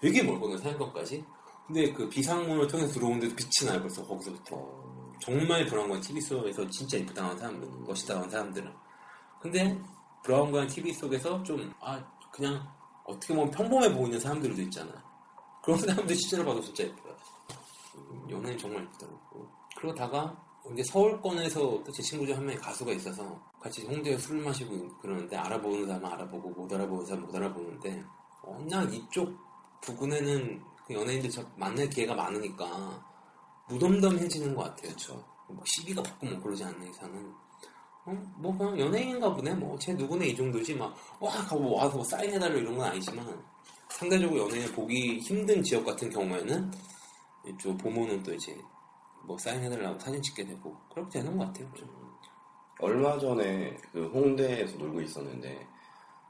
되게 0.00 0.22
멀거든요 0.22 0.58
상영관까지. 0.58 1.24
근데 1.66 1.92
그 1.92 2.08
비상문을 2.08 2.66
통해서 2.66 2.92
들어오는데도 2.92 3.34
빛이 3.36 3.68
나요 3.70 3.80
벌써 3.80 4.04
거기서부터. 4.06 4.56
어, 4.56 5.12
정말 5.20 5.66
브라운관 5.66 6.00
TV 6.00 6.20
속에서 6.20 6.68
진짜 6.68 6.96
이쁘다는 6.96 7.38
사람들, 7.38 7.68
멋있다는 7.86 8.30
사람들은. 8.30 8.72
근데 9.40 9.80
브라운관 10.24 10.66
TV 10.66 10.92
속에서 10.92 11.42
좀, 11.42 11.72
아, 11.80 12.02
그냥 12.32 12.66
어떻게 13.04 13.34
보면 13.34 13.50
평범해 13.50 13.92
보이는 13.94 14.18
사람들도 14.18 14.60
있잖아. 14.62 14.92
그런 15.62 15.78
사람들 15.78 16.14
실제로 16.16 16.44
봐도 16.44 16.60
진짜 16.60 16.84
이뻐요. 16.84 17.14
음, 17.96 18.30
연예인 18.30 18.58
정말 18.58 18.82
이쁘더라고. 18.84 19.48
그러다가 19.76 20.36
이제 20.72 20.82
서울권에서 20.84 21.60
또 21.84 21.92
제 21.92 22.02
친구 22.02 22.26
중 22.26 22.36
한 22.36 22.44
명이 22.46 22.58
가수가 22.58 22.92
있어서 22.92 23.40
같이 23.60 23.84
홍대에 23.86 24.16
술을 24.18 24.42
마시고 24.42 24.88
그러는데 24.98 25.36
알아보는 25.36 25.86
사람은 25.86 26.06
알아보고 26.10 26.50
못 26.50 26.72
알아보는 26.72 27.04
사람은 27.06 27.26
못 27.26 27.34
알아보는데 27.36 28.04
워낙 28.42 28.92
이쪽 28.92 29.34
부근에는 29.82 30.62
그 30.90 30.94
연예인들 30.94 31.30
저 31.30 31.40
만날 31.54 31.88
기회가 31.88 32.16
많으니까 32.16 33.00
무덤덤해지는 33.68 34.56
것 34.56 34.64
같아요. 34.64 34.88
그렇죠. 34.88 35.24
뭐 35.48 35.62
시비가 35.64 36.02
붙고 36.02 36.26
뭐 36.26 36.40
그러지 36.40 36.64
않는 36.64 36.90
이상은 36.90 37.32
어? 38.06 38.12
뭐 38.36 38.56
그냥 38.58 38.78
연예인인가 38.80 39.32
보네 39.32 39.54
뭐 39.54 39.78
쟤 39.78 39.92
누구네 39.94 40.28
이 40.28 40.36
정도지 40.36 40.74
막와 40.74 41.30
가고 41.48 41.76
와서 41.76 41.94
뭐 41.94 42.04
사인해달라 42.04 42.56
이런 42.56 42.76
건 42.76 42.88
아니지만 42.88 43.40
상대적으로 43.88 44.48
연예인 44.48 44.72
보기 44.72 45.18
힘든 45.20 45.62
지역 45.62 45.84
같은 45.84 46.10
경우에는 46.10 46.72
이쪽 47.46 47.78
보모는 47.78 48.22
또 48.24 48.34
이제 48.34 48.56
뭐 49.24 49.38
사인해달라고 49.38 49.98
사진 50.00 50.20
찍게 50.22 50.44
되고 50.44 50.76
그렇게 50.92 51.20
되는 51.20 51.36
것 51.36 51.46
같아요 51.46 51.70
좀. 51.74 51.88
얼마 52.80 53.16
전에 53.18 53.76
그 53.92 54.08
홍대에서 54.08 54.76
놀고 54.78 55.02
있었는데 55.02 55.68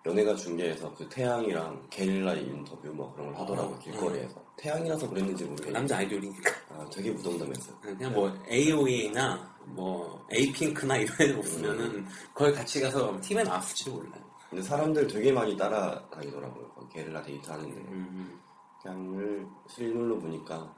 연예가 0.07 0.35
중계에서 0.35 0.95
그 0.95 1.09
태양이랑 1.09 1.87
게릴라 1.91 2.35
인터뷰 2.35 2.89
뭐 2.89 3.13
그런 3.13 3.29
걸 3.33 3.41
하더라고 3.43 3.75
어, 3.75 3.79
길거리에서 3.79 4.40
태양이라서 4.57 5.09
그랬는지 5.09 5.45
모르겠는데 5.45 5.79
남자 5.79 5.97
아이돌이니까 5.99 6.51
아, 6.71 6.87
되게 6.93 7.11
무덤덤했어요. 7.11 7.77
그냥 7.81 8.13
뭐 8.13 8.33
AOA나 8.51 9.51
뭐 9.67 10.27
에이핑크나 10.31 10.97
이런 10.99 11.15
애들 11.21 11.39
없으면은 11.39 12.07
거기 12.35 12.53
같이 12.53 12.81
가서 12.81 13.19
팀에 13.21 13.43
나왔을지도 13.43 13.93
몰라요. 13.93 14.23
근데 14.49 14.63
사람들 14.63 15.07
되게 15.07 15.33
많이 15.33 15.57
따라다니더라고요. 15.57 16.69
거기 16.71 16.95
게릴라 16.95 17.23
데이트 17.23 17.51
하는데. 17.51 17.77
음, 17.77 18.41
그냥을 18.83 19.47
실물로 19.69 20.19
보니까 20.19 20.75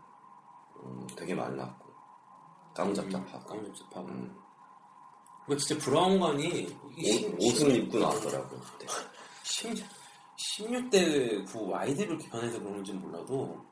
음, 0.84 1.06
되게 1.16 1.34
말랐고 1.34 1.90
까무잡잡하고 2.74 3.44
까무잡잡하고. 3.46 4.08
음. 4.08 4.36
그거 5.44 5.56
진짜 5.56 5.84
브라운 5.84 6.20
관이 6.20 6.76
이게 6.96 7.26
옷, 7.28 7.36
옷은 7.40 7.70
입고 7.74 7.98
나왔더라고요. 7.98 8.60
그때. 8.60 8.86
16대 10.36 11.44
9 11.46 11.74
아이들을 11.74 12.10
이렇게 12.10 12.28
변해서 12.28 12.58
그런지 12.60 12.92
몰라도 12.92 13.64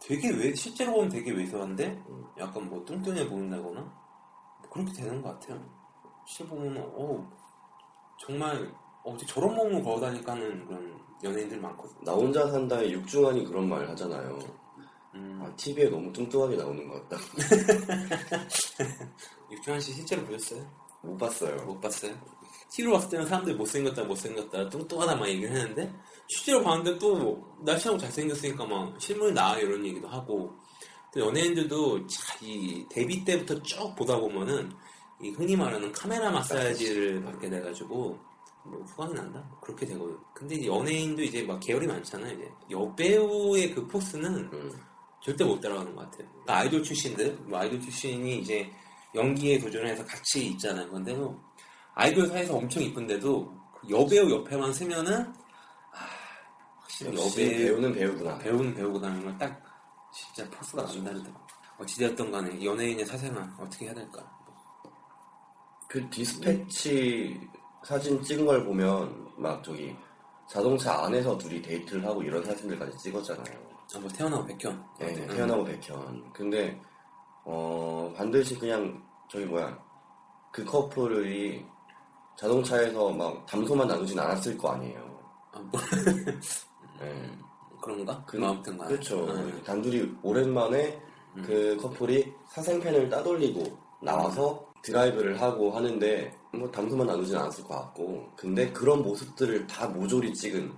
되게 0.00 0.30
왜 0.30 0.54
실제로 0.54 0.92
보면 0.94 1.08
되게 1.08 1.30
왜소한데 1.30 2.02
음. 2.08 2.24
약간 2.38 2.68
뭐 2.68 2.84
뚱뚱해 2.84 3.28
보인다거나 3.28 3.80
뭐 3.80 4.70
그렇게 4.70 4.92
되는 4.92 5.22
것 5.22 5.30
같아요. 5.30 5.62
실제 6.26 6.48
보면 6.48 6.76
어 6.78 7.30
정말 8.18 8.72
어떻게 9.04 9.26
저런 9.26 9.54
몸으로 9.54 9.82
걸어다니까 9.82 10.32
하는 10.32 10.66
그런 10.66 11.00
연예인들 11.22 11.60
많거든요. 11.60 12.00
나 12.04 12.12
혼자 12.12 12.50
산다에 12.50 12.90
육중한이 12.90 13.44
그런 13.44 13.68
말 13.68 13.88
하잖아요. 13.90 14.38
음, 15.14 15.40
아, 15.42 15.56
TV에 15.56 15.88
너무 15.88 16.12
뚱뚱하게 16.12 16.56
나오는 16.56 16.88
것 16.88 17.08
같다. 17.08 17.22
육중한 19.50 19.80
씨 19.80 19.92
실제로 19.92 20.24
보셨어요? 20.24 20.66
못 21.02 21.16
봤어요. 21.18 21.56
못 21.64 21.80
봤어요? 21.80 22.14
TV로 22.70 22.94
봤을 22.94 23.10
때는 23.10 23.26
사람들이 23.26 23.54
못생겼다 23.54 24.04
못생겼다 24.04 24.68
뚱뚱하다 24.70 25.16
막 25.16 25.28
얘기를 25.28 25.50
했는데 25.54 25.92
실제로 26.28 26.62
봤는데 26.62 26.98
또 26.98 27.44
날씬하고 27.60 28.00
잘생겼으니까 28.00 28.64
막 28.64 28.98
실물이 28.98 29.32
나아 29.32 29.58
이런 29.58 29.84
얘기도 29.84 30.08
하고 30.08 30.56
또 31.12 31.20
연예인들도 31.20 32.06
자, 32.06 32.38
이 32.40 32.86
데뷔 32.88 33.24
때부터 33.24 33.62
쭉 33.62 33.94
보다 33.94 34.18
보면은 34.18 34.72
이 35.20 35.30
흔히 35.30 35.54
말하는 35.54 35.92
카메라 35.92 36.30
마사지를 36.30 37.22
받게 37.22 37.50
돼가지고 37.50 38.18
뭐 38.64 38.80
후광이 38.86 39.12
난다 39.12 39.44
뭐 39.50 39.60
그렇게 39.60 39.84
되거든 39.84 40.16
근데 40.32 40.54
이제 40.54 40.66
연예인도 40.66 41.22
이제 41.22 41.42
막 41.42 41.60
계열이 41.60 41.86
많잖아요 41.86 42.32
이제 42.32 42.50
여배우의 42.70 43.74
그 43.74 43.86
포스는 43.86 44.50
음. 44.50 44.72
절대 45.22 45.44
못 45.44 45.60
따라가는 45.60 45.94
것 45.94 46.02
같아요. 46.02 46.28
그러니까 46.30 46.58
아이돌 46.58 46.82
출신들, 46.82 47.38
뭐 47.44 47.60
아이돌 47.60 47.80
출신이 47.80 48.38
이제 48.38 48.68
연기에 49.14 49.58
도전해서 49.58 50.04
같이 50.04 50.46
있잖아요. 50.48 50.90
근데 50.90 51.14
뭐 51.14 51.40
아이돌 51.94 52.26
사이에서 52.26 52.56
엄청 52.56 52.82
이쁜데도 52.82 53.62
그 53.80 53.90
여배우 53.90 54.30
옆에만 54.30 54.72
서면은 54.72 55.20
아, 55.92 56.06
확실히 56.80 57.10
여배우 57.10 57.66
배우는 57.66 57.92
배우구나. 57.92 58.38
배우는 58.38 58.74
배우고 58.74 58.98
하는 58.98 59.24
건딱 59.24 59.62
진짜 60.12 60.48
포스가 60.50 60.82
남다르더라고. 60.82 61.40
어찌되었던 61.78 62.30
간에 62.30 62.64
연예인의 62.64 63.04
사생활 63.04 63.50
어떻게 63.58 63.86
해야 63.86 63.94
될까? 63.94 64.22
그 65.88 66.08
디스패치 66.10 67.40
사진 67.84 68.22
찍은 68.22 68.46
걸 68.46 68.64
보면 68.64 69.32
막 69.36 69.62
저기 69.62 69.94
자동차 70.48 71.04
안에서 71.04 71.36
둘이 71.36 71.60
데이트를 71.60 72.04
하고 72.04 72.22
이런 72.22 72.44
사진들까지 72.44 72.96
찍었잖아요. 72.98 73.72
아, 73.94 73.98
뭐 73.98 74.08
태연하고 74.08 74.46
백현. 74.46 74.84
네, 74.98 75.14
음. 75.14 75.26
태연하고 75.28 75.64
백현. 75.64 76.32
근데 76.32 76.80
어 77.44 78.12
반드시 78.16 78.58
그냥 78.58 79.02
저기 79.28 79.44
뭐야 79.46 79.76
그 80.52 80.64
커플이 80.64 81.64
자동차에서 82.36 83.10
막 83.10 83.44
담소만 83.46 83.86
나누진 83.88 84.18
않았을 84.18 84.56
거 84.56 84.70
아니에요. 84.70 85.00
아, 85.52 85.58
뭐 85.60 85.80
네. 87.00 87.30
그런가? 87.80 88.24
그- 88.26 88.38
그 88.38 88.46
아무튼. 88.46 88.78
그렇죠. 88.78 89.24
음. 89.26 89.62
단둘이 89.64 90.16
오랜만에 90.22 91.00
음. 91.36 91.42
그 91.46 91.76
커플이 91.80 92.32
사생팬을 92.48 93.08
따돌리고 93.08 93.64
나와서 94.02 94.64
드라이브를 94.82 95.40
하고 95.40 95.70
하는데 95.70 96.34
뭐 96.52 96.70
담소만 96.70 97.06
나누진 97.06 97.36
않았을 97.36 97.64
것 97.64 97.74
같고 97.76 98.28
근데 98.36 98.70
그런 98.72 99.02
모습들을 99.02 99.66
다 99.66 99.86
모조리 99.88 100.32
찍은 100.34 100.72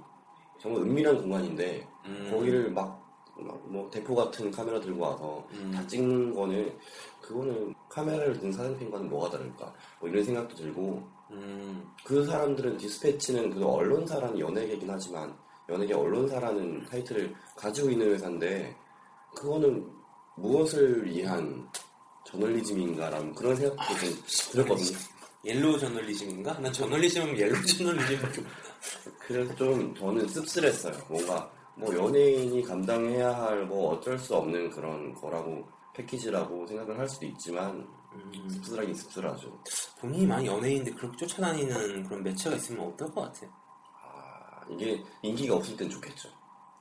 정말 0.61 0.83
은밀한 0.83 1.21
공간인데 1.21 1.87
음. 2.07 2.29
거기를 2.31 2.71
막 2.71 3.04
뭐 3.37 3.91
대포 3.91 4.15
같은 4.15 4.51
카메라 4.51 4.81
들고 4.81 5.01
와서 5.01 5.47
음. 5.53 5.73
다 5.73 5.87
찍는 5.87 6.35
거는 6.35 6.73
그거는 7.21 7.75
카메라를 7.89 8.39
든 8.39 8.53
사생팬과는 8.53 9.09
뭐가 9.09 9.31
다를까 9.31 9.73
뭐 10.01 10.09
이런 10.09 10.23
생각도 10.25 10.55
들고 10.55 11.03
음. 11.31 11.85
그 12.05 12.25
사람들은 12.25 12.77
디스패치는 12.79 13.51
그 13.51 13.65
언론사라는 13.65 14.39
연예계긴 14.39 14.89
하지만 14.91 15.35
연예계 15.69 15.95
언론사라는 15.95 16.85
타이틀을 16.87 17.35
가지고 17.57 17.91
있는 17.91 18.13
회사인데 18.13 18.77
그거는 19.35 19.91
무엇을 20.37 21.07
위한 21.07 21.67
저널리즘인가라는 22.27 23.35
그런 23.35 23.57
생각도 23.57 23.95
좀 23.99 24.09
들었거든요. 24.53 24.99
옐로우 25.45 25.79
저널리즘인가? 25.79 26.59
난 26.61 26.73
저널리즘은 26.73 27.39
옐로우 27.39 27.63
저널리즘밖에. 27.67 28.43
그래서 29.21 29.55
좀 29.55 29.95
저는 29.95 30.27
씁쓸했어요. 30.29 30.95
뭔가 31.09 31.51
뭐 31.77 31.95
연예인이 31.95 32.63
감당해야 32.63 33.37
할 33.37 33.67
뭐 33.67 33.95
어쩔 33.95 34.19
수 34.19 34.35
없는 34.37 34.71
그런 34.71 35.13
거라고 35.15 35.67
패키지라고 35.95 36.67
생각을 36.67 36.99
할 36.99 37.09
수도 37.09 37.27
있지만 37.27 37.87
음. 38.13 38.49
씁쓸하긴 38.49 38.95
씁쓸하죠. 38.95 39.59
본인이 40.01 40.27
많이 40.27 40.47
연예인인데 40.47 40.93
그렇게 40.93 41.17
쫓아다니는 41.27 42.05
그런 42.05 42.23
매체가 42.23 42.57
있으면 42.57 42.87
어떨 42.89 43.13
것 43.13 43.23
같아요? 43.23 43.51
아, 44.03 44.61
이게 44.71 45.03
인기가 45.23 45.57
없을 45.57 45.77
땐 45.77 45.89
좋겠죠. 45.89 46.29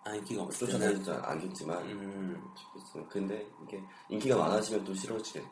아 0.05 0.13
인기가 0.15 0.43
없을 0.43 0.67
쫓아다니지 0.67 1.09
않겠지만 1.11 1.81
음, 1.83 2.43
좋겠지만 2.55 3.07
근데 3.07 3.47
이게 3.63 3.81
인기가 4.09 4.37
많아지면 4.37 4.83
또 4.83 4.93
싫어지겠죠. 4.93 5.47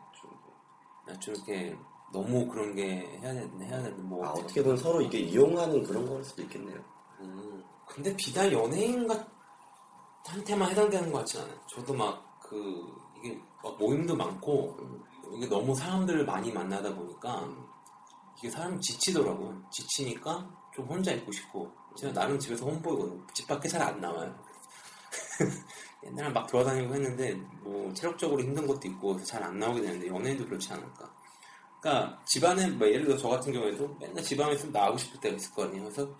좀 1.19 1.33
이렇게 1.35 1.75
너무 2.11 2.45
그런 2.47 2.75
게 2.75 3.19
해야 3.21 3.33
되 3.33 3.49
해야 3.65 3.81
되는 3.81 4.07
뭐 4.07 4.25
아, 4.25 4.31
어떻게든 4.31 4.75
서로 4.77 5.01
이게 5.01 5.19
이용하는 5.19 5.83
그런 5.83 6.07
거일 6.07 6.23
수도 6.23 6.41
있겠네요. 6.43 6.77
음, 7.21 7.50
근데 7.93 8.15
비단 8.15 8.51
연예인 8.51 9.07
한테만 10.25 10.69
해당되는 10.71 11.11
것 11.11 11.19
같진 11.19 11.41
않아요. 11.41 11.59
저도 11.67 11.93
막 11.93 12.31
그 12.51 12.93
이게 13.17 13.39
막 13.63 13.77
모임도 13.77 14.13
많고 14.13 14.77
이게 15.33 15.47
너무 15.47 15.73
사람들을 15.73 16.25
많이 16.25 16.51
만나다 16.51 16.93
보니까 16.93 17.47
이게 18.37 18.49
사람이 18.49 18.81
지치더라고요. 18.81 19.63
지치니까 19.71 20.49
좀 20.75 20.85
혼자 20.85 21.13
있고 21.13 21.31
싶고 21.31 21.71
제가 21.95 22.11
나름 22.11 22.37
집에서 22.37 22.65
홈보이거든요. 22.65 23.25
집 23.33 23.47
밖에 23.47 23.69
잘 23.69 23.81
안 23.81 24.01
나와요. 24.01 24.37
옛날에 26.03 26.29
막 26.29 26.45
돌아다니고 26.47 26.93
했는데 26.93 27.35
뭐 27.61 27.93
체력적으로 27.93 28.41
힘든 28.41 28.67
것도 28.67 28.85
있고 28.89 29.23
잘 29.23 29.41
안 29.41 29.57
나오게 29.57 29.81
되는데 29.81 30.07
연예인도 30.07 30.45
그렇지 30.45 30.73
않을까. 30.73 31.09
그러니까 31.79 32.21
집안에 32.25 32.67
뭐 32.71 32.85
예를 32.85 33.05
들어 33.05 33.17
저 33.17 33.29
같은 33.29 33.53
경우에도 33.53 33.95
맨날 33.97 34.21
집안에 34.21 34.55
있으면 34.55 34.73
나가고 34.73 34.97
싶을 34.97 35.21
때가 35.21 35.35
있을 35.37 35.53
거 35.53 35.63
아니에요. 35.63 35.83
그래서 35.83 36.05
막 36.05 36.17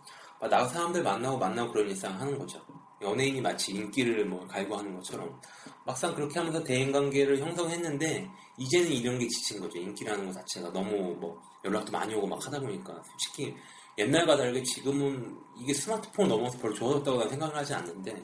나가 0.48 0.68
사람들 0.68 1.04
만나고 1.04 1.38
만나고 1.38 1.72
그런 1.72 1.90
일상 1.90 2.20
하는 2.20 2.38
거죠. 2.38 2.60
연예인이 3.02 3.42
마치 3.42 3.74
인기를 3.74 4.26
뭐 4.26 4.46
갈구하는 4.48 4.96
것처럼 4.96 5.40
막상 5.86 6.14
그렇게 6.14 6.38
하면서 6.40 6.64
대인관계를 6.64 7.40
형성했는데 7.40 8.30
이제는 8.58 8.92
이런 8.92 9.18
게 9.18 9.28
지친 9.28 9.60
거죠. 9.60 9.80
인기라는 9.80 10.28
것 10.28 10.34
자체가 10.34 10.72
너무 10.72 11.16
뭐 11.20 11.42
연락도 11.66 11.92
많이 11.92 12.14
오고 12.14 12.28
막 12.28 12.46
하다 12.46 12.60
보니까 12.60 13.02
솔직히 13.04 13.56
옛날과 13.98 14.38
다르게 14.38 14.62
지금은 14.64 15.36
이게 15.60 15.74
스마트폰 15.74 16.28
넘어서 16.28 16.58
별로 16.60 16.74
좋아졌다고 16.74 17.18
난 17.18 17.30
생각을 17.30 17.56
하지 17.56 17.74
않는데 17.74 18.24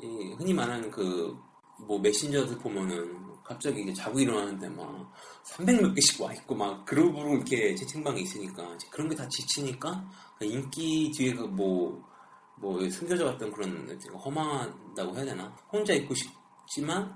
이 0.00 0.34
흔히 0.38 0.52
말하는 0.52 0.90
그 0.90 1.50
뭐 1.86 1.98
메신저들 1.98 2.58
보면은 2.58 3.29
갑자기 3.50 3.82
이제 3.82 3.92
자고 3.92 4.20
일어나는데 4.20 4.68
막 4.68 5.12
300몇 5.44 5.92
개씩 5.92 6.20
와 6.20 6.32
있고 6.34 6.54
막 6.54 6.84
그룹으로 6.84 7.34
이렇게 7.34 7.74
채팅방에 7.74 8.20
있으니까 8.20 8.76
그런 8.92 9.08
게 9.08 9.16
다 9.16 9.26
지치니까 9.28 10.08
그 10.38 10.44
인기 10.44 11.10
뒤에 11.10 11.34
그뭐뭐 11.34 12.88
숨겨져 12.92 13.24
갔던 13.24 13.50
그런 13.50 14.00
허망하다고 14.24 15.16
해야 15.16 15.24
되나 15.24 15.52
혼자 15.72 15.92
있고 15.94 16.14
싶지만 16.14 17.12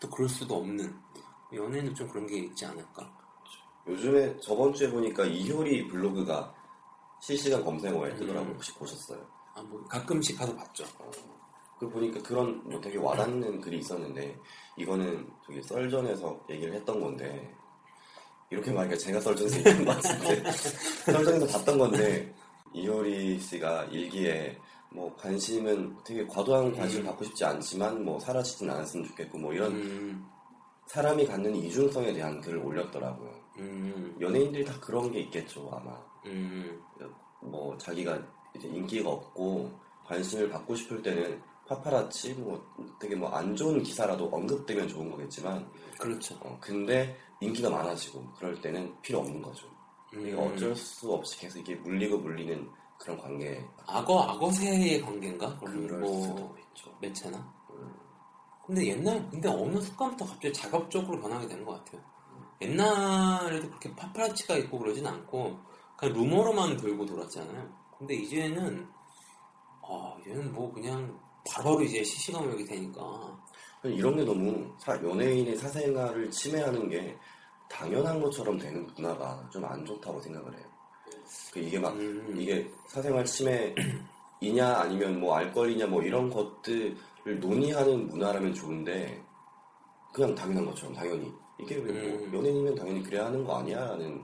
또 0.00 0.10
그럴 0.10 0.28
수도 0.28 0.56
없는 0.56 0.92
연애는 1.54 1.94
좀 1.94 2.08
그런 2.08 2.26
게 2.26 2.38
있지 2.38 2.66
않을까 2.66 3.08
요즘에 3.86 4.36
저번 4.40 4.74
주에 4.74 4.90
보니까 4.90 5.24
이효리 5.24 5.86
블로그가 5.86 6.52
실시간 7.20 7.62
검색어에 7.64 8.16
뜨더라고요. 8.16 8.50
음. 8.50 8.54
혹시 8.54 8.74
보셨어요? 8.74 9.24
아 9.54 9.62
뭐 9.62 9.80
가끔씩 9.84 10.36
가서 10.36 10.56
봤죠 10.56 10.84
그 11.82 11.88
보니까 11.88 12.22
그런 12.22 12.62
뭐 12.62 12.80
되게 12.80 12.96
와닿는 12.96 13.60
글이 13.60 13.78
있었는데 13.78 14.38
이거는 14.76 15.26
저기 15.44 15.60
썰전에서 15.60 16.46
얘기를 16.48 16.74
했던 16.74 17.00
건데 17.00 17.52
이렇게 18.50 18.70
말하니까 18.70 18.96
제가 18.96 19.20
썰전에서 19.20 19.58
얘기한 19.58 19.84
것 19.84 20.00
같은데 20.00 20.52
썰전에서 21.06 21.58
봤던 21.58 21.78
건데 21.78 22.32
이효리 22.72 23.40
씨가 23.40 23.86
일기에 23.86 24.56
뭐 24.90 25.12
관심은 25.16 25.96
되게 26.04 26.24
과도한 26.24 26.72
관심을 26.72 27.02
음. 27.02 27.06
받고 27.08 27.24
싶지 27.24 27.44
않지만 27.44 28.04
뭐 28.04 28.20
사라지진 28.20 28.70
않았으면 28.70 29.08
좋겠고 29.08 29.38
뭐 29.38 29.52
이런 29.52 29.72
음, 29.72 30.24
사람이 30.86 31.26
갖는 31.26 31.56
이중성에 31.56 32.12
대한 32.12 32.40
글을 32.40 32.58
올렸더라고요. 32.58 33.30
음, 33.58 34.16
연예인들이 34.20 34.64
다 34.64 34.72
그런 34.80 35.10
게 35.10 35.18
있겠죠 35.18 35.68
아마. 35.72 35.98
음, 36.26 36.80
뭐 37.40 37.76
자기가 37.76 38.22
이제 38.54 38.68
인기가 38.68 39.10
없고 39.10 39.72
관심을 40.04 40.48
받고 40.48 40.76
싶을 40.76 41.02
때는 41.02 41.42
파파라치 41.72 42.34
뭐 42.34 42.62
되게 43.00 43.16
뭐 43.16 43.32
안 43.32 43.56
좋은 43.56 43.82
기사라도 43.82 44.28
언급되면 44.30 44.88
좋은 44.88 45.10
거겠지만 45.10 45.66
그렇죠. 45.98 46.34
어, 46.42 46.56
근데 46.60 47.16
인기가 47.40 47.70
많아지고 47.70 48.22
그럴 48.34 48.60
때는 48.60 48.94
필요 49.00 49.20
없는 49.20 49.40
거죠. 49.40 49.66
이게 50.12 50.32
음. 50.32 50.38
어쩔 50.38 50.76
수 50.76 51.10
없이 51.12 51.38
계속 51.38 51.60
이게 51.60 51.74
물리고 51.76 52.18
물리는 52.18 52.68
그런 52.98 53.16
관계 53.18 53.64
악어 53.86 54.20
악어새의 54.22 55.00
관계인가? 55.00 55.58
그럴 55.58 56.00
뭐 56.00 56.22
수도 56.22 56.56
있죠. 56.68 56.94
매체나. 57.00 57.38
음. 57.70 57.94
근데 58.66 58.88
옛날 58.88 59.28
근데 59.30 59.48
어느 59.48 59.80
순간부터 59.80 60.26
갑자기 60.26 60.52
자극적으로 60.52 61.20
변하게 61.20 61.48
되는 61.48 61.64
것 61.64 61.82
같아요. 61.84 62.02
옛날에도 62.60 63.68
그렇게 63.68 63.94
파파라치가 63.96 64.56
있고 64.58 64.78
그러진 64.78 65.06
않고 65.06 65.58
그냥 65.96 66.14
루머로만 66.14 66.76
돌고 66.76 67.06
돌았잖아요. 67.06 67.68
근데 67.98 68.14
이제는 68.14 68.86
아 69.82 70.16
이제는 70.20 70.52
뭐 70.52 70.70
그냥 70.72 71.18
바로바로 71.48 71.82
이제 71.84 72.02
시시감각이 72.04 72.64
되니까 72.64 73.02
이런 73.84 74.16
게 74.16 74.24
너무 74.24 74.72
사- 74.78 74.94
연예인의 75.02 75.56
사생활을 75.56 76.30
침해하는 76.30 76.88
게 76.88 77.16
당연한 77.68 78.20
것처럼 78.20 78.58
되는 78.58 78.86
문화가 78.94 79.48
좀 79.50 79.64
안 79.64 79.84
좋다고 79.84 80.20
생각을 80.20 80.54
해요. 80.56 80.66
그 81.52 81.60
이게 81.60 81.78
막 81.78 81.94
음, 81.94 82.34
이게 82.38 82.70
사생활 82.88 83.24
침해이냐 83.24 83.74
아니면 84.80 85.18
뭐 85.20 85.34
알권이냐 85.36 85.86
뭐 85.86 86.02
이런 86.02 86.28
것들을 86.30 87.40
논의하는 87.40 88.08
문화라면 88.08 88.52
좋은데 88.54 89.22
그냥 90.12 90.34
당연한 90.34 90.66
것처럼 90.66 90.94
당연히 90.94 91.32
이게 91.58 91.76
왜뭐 91.76 92.18
음. 92.26 92.34
연예인이면 92.34 92.74
당연히 92.74 93.02
그래야 93.02 93.26
하는 93.26 93.42
거 93.44 93.58
아니야라는 93.58 94.22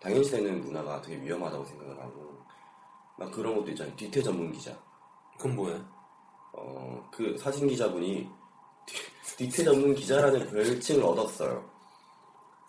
당연시 0.00 0.30
되는 0.32 0.60
문화가 0.60 1.00
되게 1.02 1.20
위험하다고 1.22 1.64
생각을 1.64 1.98
하고 2.00 2.36
막 3.18 3.30
그런 3.32 3.56
것도 3.56 3.70
있잖아요 3.70 3.94
뒤태 3.96 4.22
전문 4.22 4.52
기자 4.52 4.76
그건 5.36 5.56
뭐야? 5.56 5.95
어 6.56 6.96
그 7.12 7.36
사진 7.38 7.66
기자분이 7.68 8.26
뒤- 8.86 9.36
뒤태 9.36 9.64
전문 9.64 9.94
기자라는 9.94 10.46
별칭을 10.50 11.02
얻었어요 11.04 11.64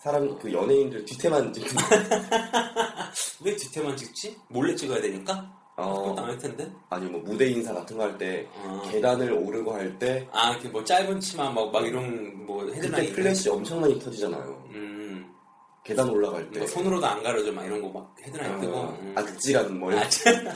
사람 0.01 0.37
그 0.39 0.51
연예인들 0.53 1.03
뒤태만 1.05 1.51
찍는 1.53 1.69
왜 3.43 3.55
뒤태만 3.55 3.95
찍지? 3.97 4.37
몰래 4.49 4.75
찍어야 4.75 5.01
되니까? 5.01 5.53
어, 5.79 6.15
안할 6.17 6.37
텐데. 6.39 6.71
아니 6.89 7.05
뭐 7.07 7.21
무대 7.21 7.47
인사 7.49 7.71
같은 7.73 7.97
거 7.97 8.03
할때 8.03 8.47
어. 8.55 8.81
계단을 8.89 9.31
오르고 9.31 9.73
할 9.73 9.99
때 9.99 10.27
아, 10.31 10.51
이렇게 10.51 10.69
뭐 10.69 10.83
짧은 10.83 11.19
치마 11.19 11.51
막, 11.51 11.71
막 11.71 11.85
이런 11.85 12.45
뭐 12.45 12.65
그때 12.65 12.77
헤드라인. 12.77 13.13
플래시 13.13 13.49
엄청 13.49 13.81
많이 13.81 13.99
터지잖아요. 13.99 14.63
음, 14.71 14.86
계단 15.87 16.09
올라갈 16.09 16.49
때뭐 16.51 16.67
손으로도 16.67 17.05
안 17.05 17.23
가려져 17.23 17.51
막 17.51 17.63
이런 17.65 17.81
거 17.81 17.89
막 17.89 18.13
헤드라인 18.21 18.53
아, 18.53 18.59
뜨고. 18.59 18.81
음. 18.99 19.13
아찔한 19.15 19.79
뭐 19.79 19.91
이런 19.91 20.03
아, 20.03 20.09
참. 20.09 20.47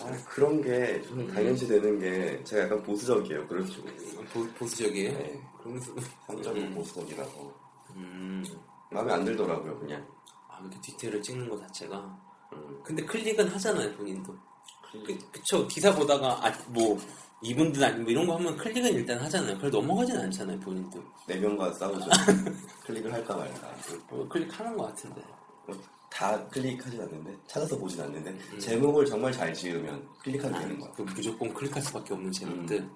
아, 0.00 0.16
그런 0.28 0.62
게 0.62 1.02
저는 1.02 1.26
당연시 1.28 1.66
되는 1.66 1.98
게 1.98 2.42
제가 2.44 2.64
약간 2.64 2.82
보수적이에요. 2.82 3.46
그런 3.48 3.66
쪽은 3.66 3.96
보, 4.32 4.46
보수적이에요. 4.58 5.12
네. 5.18 5.40
그러면서 5.58 5.92
산적인 6.26 6.62
음. 6.68 6.74
보수적이라서 6.74 7.66
음, 7.96 8.44
마음에 8.90 9.12
안 9.12 9.24
들더라고요. 9.24 9.78
그냥 9.80 10.06
아, 10.48 10.60
이렇게 10.60 10.78
디테일을 10.80 11.20
찍는 11.22 11.48
것 11.48 11.58
자체가. 11.60 12.18
음. 12.52 12.80
근데 12.84 13.04
클릭은 13.04 13.48
하잖아요, 13.48 13.92
본인도. 13.96 14.34
그, 15.04 15.18
그쵸. 15.32 15.66
기사 15.66 15.92
보다가, 15.94 16.46
아, 16.46 16.50
뭐, 16.68 16.96
이분들 17.42 17.84
아니, 17.84 18.00
뭐 18.02 18.10
이런 18.10 18.26
거 18.26 18.36
하면 18.36 18.56
클릭은 18.56 18.92
일단 18.94 19.18
하잖아요. 19.18 19.54
그걸 19.56 19.70
넘어가진 19.70 20.16
않잖아요, 20.16 20.58
본인도. 20.60 21.02
네 21.26 21.36
명과 21.36 21.72
싸우죠. 21.74 22.06
클릭을 22.86 23.12
할까 23.12 23.36
말까. 23.36 23.74
뭐 24.10 24.26
클릭하는 24.28 24.76
것 24.76 24.86
같은데. 24.86 25.22
뭐다 25.66 26.46
클릭하진 26.48 27.00
않는데 27.00 27.36
찾아서 27.46 27.76
보진 27.76 28.00
않는데 28.00 28.30
음. 28.30 28.58
제목을 28.58 29.04
정말 29.04 29.32
잘 29.32 29.52
지으면 29.52 30.06
클릭하게 30.22 30.58
되는 30.60 30.78
거야. 30.80 30.90
그 30.92 31.02
무조건 31.02 31.52
클릭할 31.52 31.82
수밖에 31.82 32.14
없는 32.14 32.32
제목들. 32.32 32.88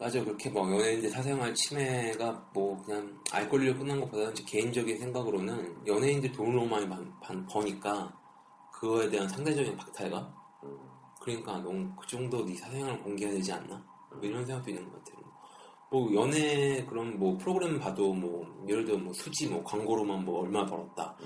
맞아, 0.00 0.20
그렇게 0.24 0.50
뭐 0.50 0.68
연예인들 0.72 1.08
사생활 1.10 1.54
침해가 1.54 2.44
뭐 2.52 2.82
그냥 2.82 3.16
알 3.30 3.48
권리로 3.48 3.78
끝난 3.78 4.00
것보다는 4.00 4.34
제 4.34 4.42
개인적인 4.44 4.98
생각으로는 4.98 5.76
연예인들 5.86 6.32
돈을 6.32 6.56
너무 6.56 6.66
많이 6.66 6.88
번- 6.88 7.12
번- 7.22 7.46
버니까 7.46 8.12
그거에 8.72 9.08
대한 9.08 9.28
상대적인 9.28 9.76
박탈감? 9.76 10.41
그러니까 11.22 11.58
너무 11.58 11.88
그 11.94 12.06
정도 12.06 12.44
네 12.44 12.54
사생활을 12.54 13.00
공개해야 13.02 13.36
되지 13.36 13.52
않나? 13.52 13.82
뭐 14.10 14.20
이런 14.22 14.44
생각도 14.44 14.70
있는 14.70 14.90
것 14.90 15.04
같아요. 15.04 15.22
뭐 15.90 16.12
연애 16.14 16.84
그런 16.86 17.18
뭐 17.18 17.36
프로그램 17.38 17.78
봐도 17.78 18.12
뭐 18.12 18.44
예를 18.68 18.84
들어 18.84 18.98
뭐 18.98 19.12
수지 19.12 19.46
뭐 19.46 19.62
광고로만 19.62 20.24
뭐 20.24 20.40
얼마 20.42 20.66
벌었다. 20.66 21.16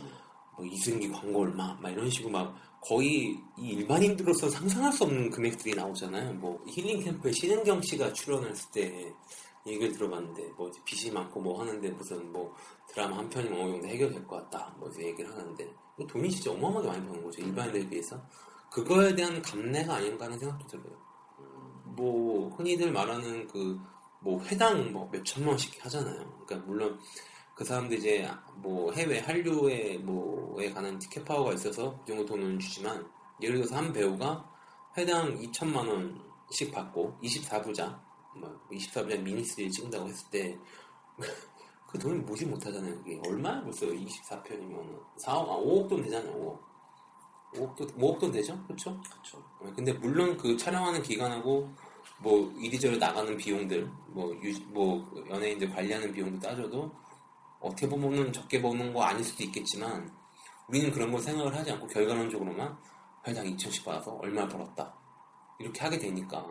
뭐 0.57 0.67
이승기 0.67 1.11
광고 1.11 1.43
얼마 1.43 1.75
막 1.81 1.91
이런 1.91 2.11
식으로 2.11 2.31
막 2.31 2.55
거의 2.81 3.39
이 3.57 3.69
일반인들로서 3.69 4.51
상상할 4.51 4.93
수 4.93 5.05
없는 5.05 5.31
금액들이 5.31 5.75
나오잖아요. 5.75 6.35
뭐 6.35 6.63
힐링 6.67 7.03
캠프에 7.03 7.33
신은경 7.33 7.81
씨가 7.83 8.13
출연했을 8.13 8.71
때 8.73 9.13
얘기를 9.67 9.93
들어봤는데 9.93 10.51
뭐 10.57 10.71
빚이 10.85 11.11
많고 11.11 11.41
뭐 11.41 11.61
하는데 11.61 11.89
무슨 11.91 12.31
뭐 12.33 12.55
드라마 12.89 13.19
한 13.19 13.29
편이면 13.29 13.61
어느 13.61 13.73
정도 13.73 13.89
해결될 13.89 14.27
것 14.27 14.37
같다. 14.37 14.75
뭐 14.79 14.89
이제 14.91 15.07
얘기를 15.07 15.31
하는데 15.31 15.75
그 15.97 16.07
돈이 16.07 16.31
진짜 16.31 16.53
어마어마하게 16.53 16.89
많이 16.89 17.07
버는 17.07 17.25
거죠. 17.25 17.43
일반인들에 17.43 17.89
비해서. 17.89 18.21
그거에 18.77 19.15
대한 19.15 19.41
감내가 19.41 19.97
아닌가 19.97 20.27
하는 20.27 20.39
생각도 20.39 20.67
들어요. 20.67 20.97
뭐 21.85 22.51
흔히들 22.57 22.93
말하는 22.93 23.47
그 23.49 23.97
뭐 24.27 24.43
회당 24.47 24.93
뭐 24.93 25.09
몇천만 25.13 25.51
원씩 25.51 25.85
하잖아요. 25.85 26.45
그러니까 26.45 26.67
물론 26.67 26.99
그 27.55 27.65
사람들 27.65 27.99
이제 27.99 28.29
뭐 28.57 28.93
해외 28.93 29.21
한류에 29.21 29.99
뭐에 29.99 30.73
가는 30.73 30.99
티켓 30.99 31.25
파워가 31.25 31.53
있어서 31.53 31.97
그 32.01 32.07
정도 32.07 32.27
돈을 32.27 32.59
주지만 32.59 33.09
예를 33.41 33.57
들어서 33.57 33.77
한 33.77 33.93
배우가 33.93 34.51
회당 34.99 35.39
2천만 35.39 35.89
원씩 35.89 36.73
받고 36.73 37.19
24부자 37.23 37.97
뭐 38.35 38.67
24부자 38.73 39.23
미니스를 39.23 39.71
찍는다고 39.71 40.09
했을 40.09 40.29
때 40.31 40.59
그 41.89 41.97
돈을 41.97 42.19
무시 42.23 42.45
못하잖아요. 42.45 43.01
이게 43.07 43.21
얼마야 43.25 43.63
벌써 43.63 43.87
24편이면 43.87 45.17
4억, 45.19 45.49
아 45.49 45.57
5억 45.57 45.89
돈 45.89 46.03
되잖아요. 46.03 46.33
5억. 46.35 46.76
5억 47.55 47.77
돈, 47.77 47.87
5억 47.89 48.19
돈 48.19 48.33
되죠? 48.33 48.59
그렇죠? 48.65 49.01
그렇죠. 49.01 49.43
근데 49.75 49.93
물론 49.93 50.37
그 50.37 50.57
촬영하는 50.57 51.03
기간하고 51.03 51.69
뭐 52.19 52.53
이리저리 52.59 52.99
나가는 52.99 53.37
비용들, 53.37 53.91
뭐, 54.09 54.35
유, 54.43 54.59
뭐 54.69 55.07
연예인들 55.31 55.71
관리하는 55.71 56.13
비용도 56.13 56.41
따져도 56.41 56.91
어떻게 57.61 57.89
보면은 57.89 58.33
적게 58.33 58.61
버는 58.61 58.93
거 58.93 59.03
아닐 59.03 59.23
수도 59.25 59.45
있겠지만 59.45 60.11
우리는 60.69 60.91
그런 60.91 61.11
걸 61.11 61.21
생각을 61.21 61.55
하지 61.55 61.73
않고 61.73 61.87
결과론적으로만 61.87 62.77
회당 63.27 63.45
2천씩 63.45 63.85
받아서 63.85 64.13
얼마 64.23 64.47
벌었다 64.47 64.95
이렇게 65.59 65.81
하게 65.81 65.99
되니까 65.99 66.45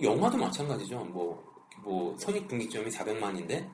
영화도 0.00 0.36
마찬가지죠. 0.38 1.04
뭐, 1.06 1.42
뭐 1.82 2.16
선입분기점이 2.18 2.90
400만인데 2.90 3.70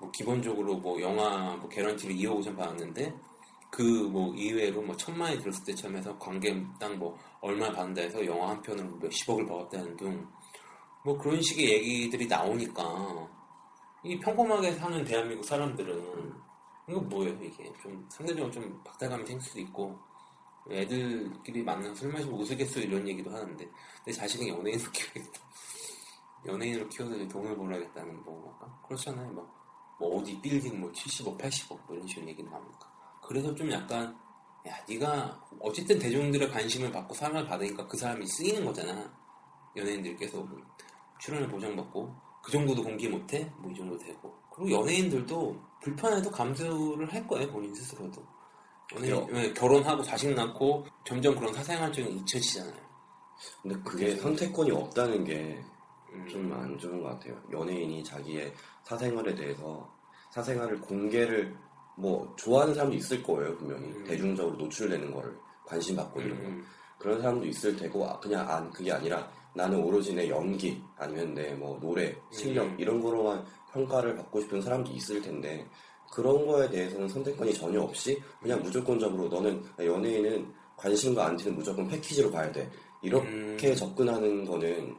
뭐 0.00 0.10
기본적으로 0.10 0.76
뭐 0.76 1.00
영화 1.00 1.56
뭐 1.56 1.68
개런티를 1.68 2.14
2억 2.16 2.40
5천 2.40 2.56
받았는데 2.56 3.14
그 3.70 3.82
뭐 3.82 4.34
이외로 4.34 4.82
뭐 4.82 4.96
천만이 4.96 5.38
들었을 5.38 5.64
때처럼 5.64 5.96
해서 5.96 6.16
관계당 6.18 6.98
뭐 6.98 7.18
얼마 7.40 7.70
받는다 7.72 8.02
해서 8.02 8.24
영화 8.24 8.50
한 8.50 8.62
편으로 8.62 8.96
몇십억을 8.96 9.46
벌었다는 9.46 9.96
등 9.96 10.26
뭐 11.06 11.16
그런 11.16 11.40
식의 11.40 11.64
얘기들이 11.72 12.26
나오니까 12.26 12.82
이 14.02 14.18
평범하게 14.18 14.72
사는 14.72 15.04
대한민국 15.04 15.44
사람들은 15.44 16.34
이거 16.88 17.00
뭐예요 17.00 17.44
이게? 17.44 17.72
좀 17.80 18.04
상대적으로 18.10 18.50
좀 18.50 18.82
박탈감이 18.82 19.24
생길 19.24 19.46
수도 19.46 19.60
있고 19.60 19.96
애들끼리 20.68 21.62
만나서 21.62 21.94
술 21.94 22.12
마시고 22.12 22.38
웃으겠어 22.38 22.80
이런 22.80 23.06
얘기도 23.06 23.30
하는데 23.30 23.70
내 24.04 24.10
자식은 24.10 24.48
연예인으로 24.48 24.90
키우겠다. 24.90 25.40
연예인으로 26.44 26.88
키워서 26.88 27.28
돈을 27.28 27.56
벌어야겠다는 27.56 28.24
뭐 28.24 28.58
그렇잖아요. 28.88 29.30
뭐, 29.30 29.48
뭐 30.00 30.18
어디 30.18 30.40
빌딩 30.40 30.80
뭐 30.80 30.90
70억 30.90 31.38
80억 31.38 31.78
뭐 31.86 31.94
이런 31.94 32.08
식으로 32.08 32.26
얘기를 32.26 32.50
나오니까 32.50 32.95
그래서 33.26 33.54
좀 33.54 33.70
약간 33.72 34.16
야 34.68 34.74
네가 34.88 35.44
어쨌든 35.60 35.98
대중들의 35.98 36.50
관심을 36.50 36.90
받고 36.92 37.14
사랑을 37.14 37.46
받으니까 37.46 37.86
그 37.86 37.96
사람이 37.96 38.26
쓰이는 38.26 38.64
거잖아. 38.64 39.12
연예인들께서 39.76 40.38
뭐 40.38 40.58
출연을 41.20 41.48
보장받고 41.48 42.14
그 42.42 42.52
정도도 42.52 42.82
공개 42.82 43.08
못해? 43.08 43.50
뭐 43.58 43.70
이 43.72 43.74
정도 43.76 43.98
되고. 43.98 44.34
그리고 44.54 44.80
연예인들도 44.80 45.60
불편해도 45.82 46.30
감수를 46.30 47.12
할 47.12 47.26
거예요 47.26 47.50
본인 47.50 47.74
스스로도. 47.74 48.22
연예인 48.96 49.26
왜 49.30 49.52
결혼하고 49.52 50.02
자식 50.02 50.32
낳고 50.34 50.86
점점 51.04 51.34
그런 51.36 51.52
사생활적인 51.52 52.18
잊혀지잖아요. 52.18 52.86
근데 53.62 53.76
그게 53.84 54.16
선택권이 54.16 54.70
없다는 54.70 55.24
게 55.24 55.62
음, 56.12 56.26
좀안 56.28 56.78
좋은 56.78 57.02
것 57.02 57.08
같아요. 57.10 57.36
연예인이 57.52 58.02
자기의 58.04 58.54
사생활에 58.84 59.34
대해서 59.34 59.92
사생활을 60.30 60.80
공개를 60.80 61.56
뭐 61.96 62.34
좋아하는 62.36 62.74
사람도 62.74 62.96
있을 62.96 63.22
거예요 63.22 63.56
분명히 63.56 63.86
음. 63.86 64.04
대중적으로 64.04 64.56
노출되는 64.56 65.12
거를 65.12 65.36
관심 65.64 65.96
받고 65.96 66.20
이런 66.20 66.42
거 66.42 66.48
음, 66.48 66.64
그런 66.98 67.20
사람도 67.20 67.46
있을 67.46 67.76
테고 67.76 68.06
아, 68.06 68.18
그냥 68.20 68.48
안 68.48 68.70
그게 68.70 68.92
아니라 68.92 69.28
나는 69.54 69.78
오로지 69.82 70.14
내 70.14 70.28
연기 70.28 70.82
아니면 70.96 71.34
내 71.34 71.54
뭐 71.54 71.78
노래 71.80 72.14
실력 72.30 72.64
음. 72.64 72.76
이런 72.78 73.00
거로만 73.00 73.44
평가를 73.72 74.14
받고 74.16 74.40
싶은 74.42 74.60
사람도 74.60 74.92
있을 74.92 75.20
텐데 75.20 75.66
그런 76.12 76.46
거에 76.46 76.68
대해서는 76.68 77.08
선택권이 77.08 77.52
전혀 77.54 77.80
없이 77.80 78.22
그냥 78.40 78.62
무조건적으로 78.62 79.28
너는 79.28 79.62
연예인은 79.78 80.52
관심과 80.76 81.26
안티는 81.26 81.56
무조건 81.56 81.88
패키지로 81.88 82.30
봐야 82.30 82.50
돼 82.52 82.70
이렇게 83.02 83.70
음. 83.70 83.74
접근하는 83.74 84.44
거는 84.44 84.94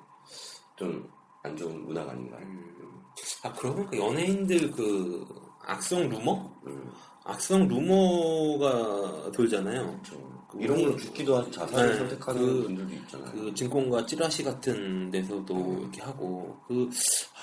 좀 0.75 1.17
안 1.47 1.55
좋은 1.55 1.85
문화가 1.85 2.11
아닌가요? 2.11 2.45
음. 2.45 3.01
아 3.43 3.53
그러고 3.53 3.85
보니까 3.85 4.05
연예인들 4.05 4.71
그 4.71 5.25
악성 5.67 6.07
루머? 6.09 6.49
음. 6.65 6.91
악성 7.23 7.67
루머가 7.67 9.31
돌잖아요. 9.31 9.99
좀 10.03 10.37
이런 10.59 10.81
걸로 10.81 10.95
죽기도 10.95 11.35
하고 11.37 11.51
자살을 11.51 11.91
네, 11.91 11.97
선택하는 11.97 12.41
그- 12.41 12.63
분들도 12.63 12.93
있잖아요. 12.95 13.31
그 13.33 13.53
증권가 13.53 14.05
찌라시 14.05 14.43
같은 14.43 15.11
데서도 15.11 15.79
이렇게 15.81 16.01
하고 16.01 16.57
그 16.67 16.89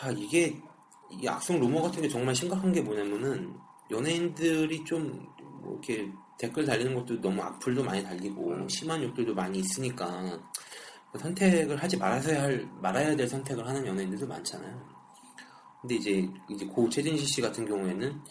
아 0.02 0.10
이게 0.10 0.56
이 1.10 1.28
악성 1.28 1.60
루머 1.60 1.82
같은 1.82 2.00
게 2.02 2.08
정말 2.08 2.34
심각한 2.34 2.72
게 2.72 2.80
뭐냐면은 2.80 3.54
연예인들이 3.90 4.82
좀뭐 4.84 5.72
이렇게 5.72 6.10
댓글 6.38 6.64
달리는 6.64 6.94
것도 6.94 7.20
너무 7.20 7.42
악플도 7.42 7.84
많이 7.84 8.02
달리고 8.02 8.50
음. 8.52 8.68
심한 8.68 9.02
욕들도 9.02 9.34
많이 9.34 9.58
있으니까 9.58 10.40
그 11.12 11.18
선택을 11.18 11.76
하지 11.76 11.96
말아야 11.98 12.42
할 12.42 12.66
말아야 12.80 13.14
될 13.14 13.28
선택을 13.28 13.66
하는 13.66 13.86
연예인들도 13.86 14.26
많잖아요. 14.26 14.93
근데 15.84 15.96
이제 15.96 16.26
이제 16.48 16.64
고 16.64 16.88
최진실 16.88 17.26
씨 17.26 17.42
같은 17.42 17.66
경우에는 17.66 18.22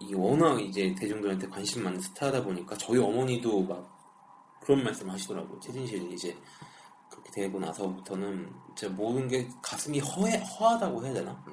이 0.00 0.14
워낙 0.14 0.58
이제 0.58 0.94
대중들한테 0.98 1.46
관심 1.48 1.84
많은 1.84 2.00
스타다 2.00 2.42
보니까 2.42 2.74
저희 2.78 2.98
어머니도 2.98 3.64
막 3.64 4.00
그런 4.62 4.82
말씀 4.82 5.10
하시더라고요. 5.10 5.60
최진실이 5.60 6.14
이제 6.14 6.34
그렇게 7.10 7.30
되고 7.32 7.60
나서부터는 7.60 8.50
진짜 8.74 8.94
모든 8.94 9.28
게 9.28 9.46
가슴이 9.60 10.00
허해, 10.00 10.38
허하다고 10.38 11.04
해야 11.04 11.12
되나? 11.12 11.44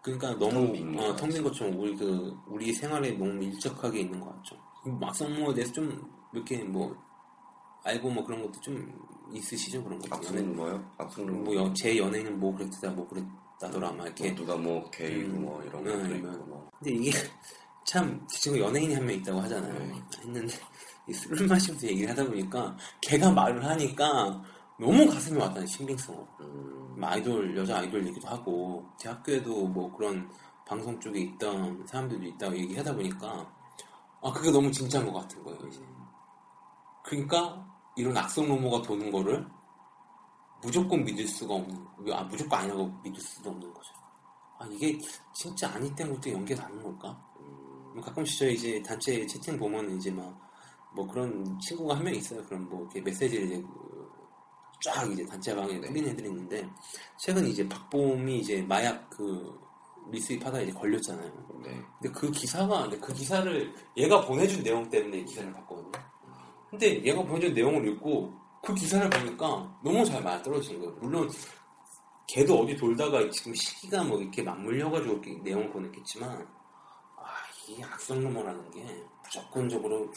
그러니까 0.00 0.30
너무 0.38 0.68
텅빈 0.68 0.98
어, 0.98 1.14
것 1.14 1.42
것처럼 1.42 1.78
우리 1.78 1.94
그 1.94 2.34
우리 2.46 2.72
생활에 2.72 3.12
너무 3.12 3.34
밀접하게 3.34 4.00
있는 4.00 4.18
것 4.18 4.34
같죠. 4.34 4.56
막성모에 4.98 5.52
대해서 5.52 5.74
좀 5.74 6.10
이렇게 6.32 6.64
뭐 6.64 6.96
알고 7.84 8.08
뭐 8.08 8.24
그런 8.24 8.40
것도 8.40 8.62
좀 8.62 8.90
있으시죠 9.30 9.84
그런 9.84 9.98
거. 9.98 10.16
악성 10.16 10.56
뭐요? 10.56 10.82
악성 10.96 11.26
루머. 11.26 11.42
뭐제 11.42 11.98
연예인은 11.98 12.40
뭐 12.40 12.54
그랬다 12.56 12.90
뭐 12.92 13.06
그랬 13.06 13.22
막 13.60 14.06
이렇게. 14.06 14.28
뭐 14.28 14.34
누가 14.36 14.56
뭐 14.56 14.90
게이 14.90 15.22
음. 15.24 15.42
뭐 15.42 15.62
이런 15.62 15.84
네, 15.84 15.92
것도 15.92 16.08
네. 16.08 16.16
있고 16.16 16.28
뭐. 16.46 16.70
근데 16.78 16.92
이게 16.92 17.10
참 17.84 18.24
지금 18.28 18.58
연예인이 18.58 18.94
한 18.94 19.04
명 19.04 19.16
있다고 19.16 19.40
하잖아요. 19.40 19.78
네. 19.78 20.02
했는데 20.20 20.54
이 21.08 21.12
술을 21.12 21.46
마시면서 21.48 21.86
얘기를 21.88 22.10
하다 22.10 22.24
보니까 22.26 22.76
걔가 23.00 23.30
말을 23.30 23.64
하니까 23.64 24.42
너무 24.78 25.06
가슴이 25.08 25.38
왔다는 25.38 25.66
신빙성으로. 25.66 26.26
음, 26.40 26.94
뭐 26.98 27.08
아이돌 27.08 27.56
여자 27.56 27.78
아이돌 27.78 28.06
얘기도 28.06 28.28
하고 28.28 28.86
제 28.98 29.08
학교에도 29.08 29.66
뭐 29.66 29.92
그런 29.96 30.28
방송 30.66 30.98
쪽에 31.00 31.20
있던 31.20 31.84
사람들도 31.86 32.24
있다고 32.24 32.56
얘기하다 32.56 32.94
보니까 32.94 33.52
아 34.22 34.32
그게 34.32 34.50
너무 34.50 34.70
진짜인 34.70 35.06
것 35.06 35.20
같은 35.20 35.42
거예요 35.42 35.58
이제 35.68 35.80
그러니까 37.04 37.66
이런 37.96 38.16
악성 38.16 38.46
루머가 38.46 38.82
도는 38.82 39.10
거를 39.10 39.44
무조건 40.62 41.04
믿을 41.04 41.26
수가 41.26 41.54
없는 41.54 41.86
아 42.12 42.22
무조건 42.22 42.60
아니라고 42.60 42.90
믿을 43.02 43.20
수도 43.20 43.50
없는 43.50 43.72
거죠 43.72 43.92
아 44.58 44.66
이게 44.70 44.98
진짜 45.34 45.68
아니 45.70 45.94
때문에 45.94 46.32
연계가는 46.32 46.82
걸까 46.82 47.10
음, 47.40 47.92
뭐 47.94 48.02
가끔씩 48.02 48.38
저희 48.38 48.54
이제 48.54 48.82
단체 48.82 49.26
채팅 49.26 49.58
보면 49.58 49.96
이제 49.96 50.10
막 50.10 50.52
뭐 50.94 51.06
그런 51.06 51.58
친구가 51.60 51.96
한 51.96 52.04
명 52.04 52.14
있어요. 52.14 52.44
그럼 52.44 52.68
뭐 52.68 52.82
이렇게 52.82 53.00
메시지를 53.00 53.46
이제 53.46 53.64
그쫙 54.78 55.10
이제 55.10 55.24
단체방에 55.24 55.80
뿌린 55.80 56.08
애들이 56.08 56.28
있는데 56.28 56.68
최근 57.18 57.46
이제 57.46 57.66
박봄이 57.68 58.38
이제 58.40 58.62
마약 58.62 59.08
그 59.08 59.58
미수입하다 60.08 60.60
이제 60.62 60.72
걸렸잖아요. 60.72 61.32
네. 61.64 61.80
근데 62.00 62.12
그 62.12 62.30
기사가 62.30 62.82
근데 62.82 62.98
그 62.98 63.12
기사를 63.12 63.74
얘가 63.96 64.20
보내준 64.26 64.62
내용 64.62 64.88
때문에 64.88 65.18
이 65.18 65.24
기사를 65.24 65.52
봤거든요. 65.52 65.92
근데 66.70 67.04
얘가 67.04 67.22
보내준 67.22 67.54
내용을 67.54 67.86
읽고 67.88 68.32
그 68.62 68.72
기사를 68.74 69.10
보니까 69.10 69.46
너무 69.82 70.04
잘 70.04 70.22
맞아 70.22 70.40
떨어지는 70.42 70.80
거예요. 70.80 70.94
물론 71.00 71.28
걔도 72.28 72.60
어디 72.60 72.76
돌다가 72.76 73.28
지금 73.30 73.52
시기가 73.54 74.04
뭐 74.04 74.20
이렇게 74.20 74.42
맞물려가지고 74.42 75.12
이렇게 75.14 75.34
내용을 75.42 75.70
보냈겠지만 75.70 76.30
아, 77.18 77.24
이 77.68 77.82
악성 77.82 78.20
루머라는 78.20 78.70
게 78.70 79.04
무조건적으로 79.24 80.10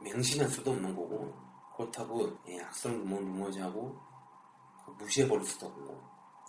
맹신할 0.00 0.48
수도 0.48 0.70
없는 0.70 0.94
거고 0.94 1.34
그렇다고 1.76 2.30
예, 2.48 2.60
악성 2.60 2.92
루머 2.98 3.18
루머지하고 3.18 3.96
무시해버릴 4.98 5.44
수도 5.44 5.66
없고 5.66 6.00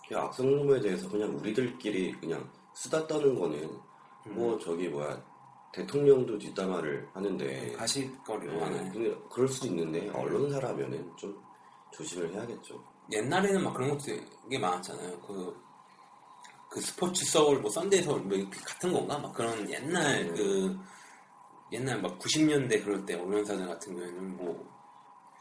그 0.07 0.17
악성 0.17 0.45
루머에 0.45 0.79
대해서 0.81 1.09
그냥 1.09 1.35
우리들끼리 1.35 2.11
그냥 2.19 2.47
수다 2.75 3.07
떠는 3.07 3.33
거는 3.39 3.63
음. 4.27 4.35
뭐 4.35 4.57
저기 4.59 4.87
뭐야 4.87 5.32
대통령도 5.73 6.37
뒷담화를 6.37 7.09
하는데 7.13 7.71
가십거리로 7.73 8.53
네, 8.53 8.59
하나요? 8.63 8.91
근데 8.93 9.15
그럴 9.31 9.47
수도 9.47 9.67
있는데 9.67 10.07
언론사라면은 10.09 11.11
좀 11.17 11.35
조심을 11.91 12.31
해야겠죠. 12.33 12.81
옛날에는 13.11 13.63
막 13.63 13.73
그런 13.73 13.89
것도 13.89 14.03
되게 14.43 14.59
많았잖아요. 14.59 15.19
그, 15.21 15.55
그 16.69 16.79
스포츠 16.79 17.25
서울, 17.25 17.59
뭐 17.59 17.69
썬데이 17.69 18.03
서울, 18.03 18.21
뭐 18.21 18.37
같은 18.65 18.93
건가? 18.93 19.17
막 19.17 19.33
그런 19.33 19.69
옛날 19.69 20.21
음. 20.21 20.35
그, 20.35 20.79
옛날 21.71 22.01
막 22.01 22.17
90년대 22.19 22.83
그럴 22.83 23.03
때 23.05 23.15
언론사들 23.15 23.67
같은 23.67 23.93
경우에는 23.95 24.37
뭐, 24.37 24.71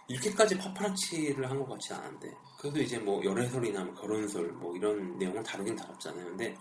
이렇게까지 0.08 0.58
파파라치를 0.58 1.48
한 1.48 1.58
것 1.58 1.68
같지 1.68 1.94
않은데, 1.94 2.34
그래도 2.58 2.80
이제 2.80 2.98
뭐 2.98 3.22
열애설이나 3.24 3.84
뭐 3.84 3.94
결혼설, 3.94 4.48
뭐 4.52 4.74
이런 4.76 5.16
내용은 5.18 5.42
다루긴 5.42 5.76
다뤘잖아요. 5.76 6.24
근데 6.26 6.56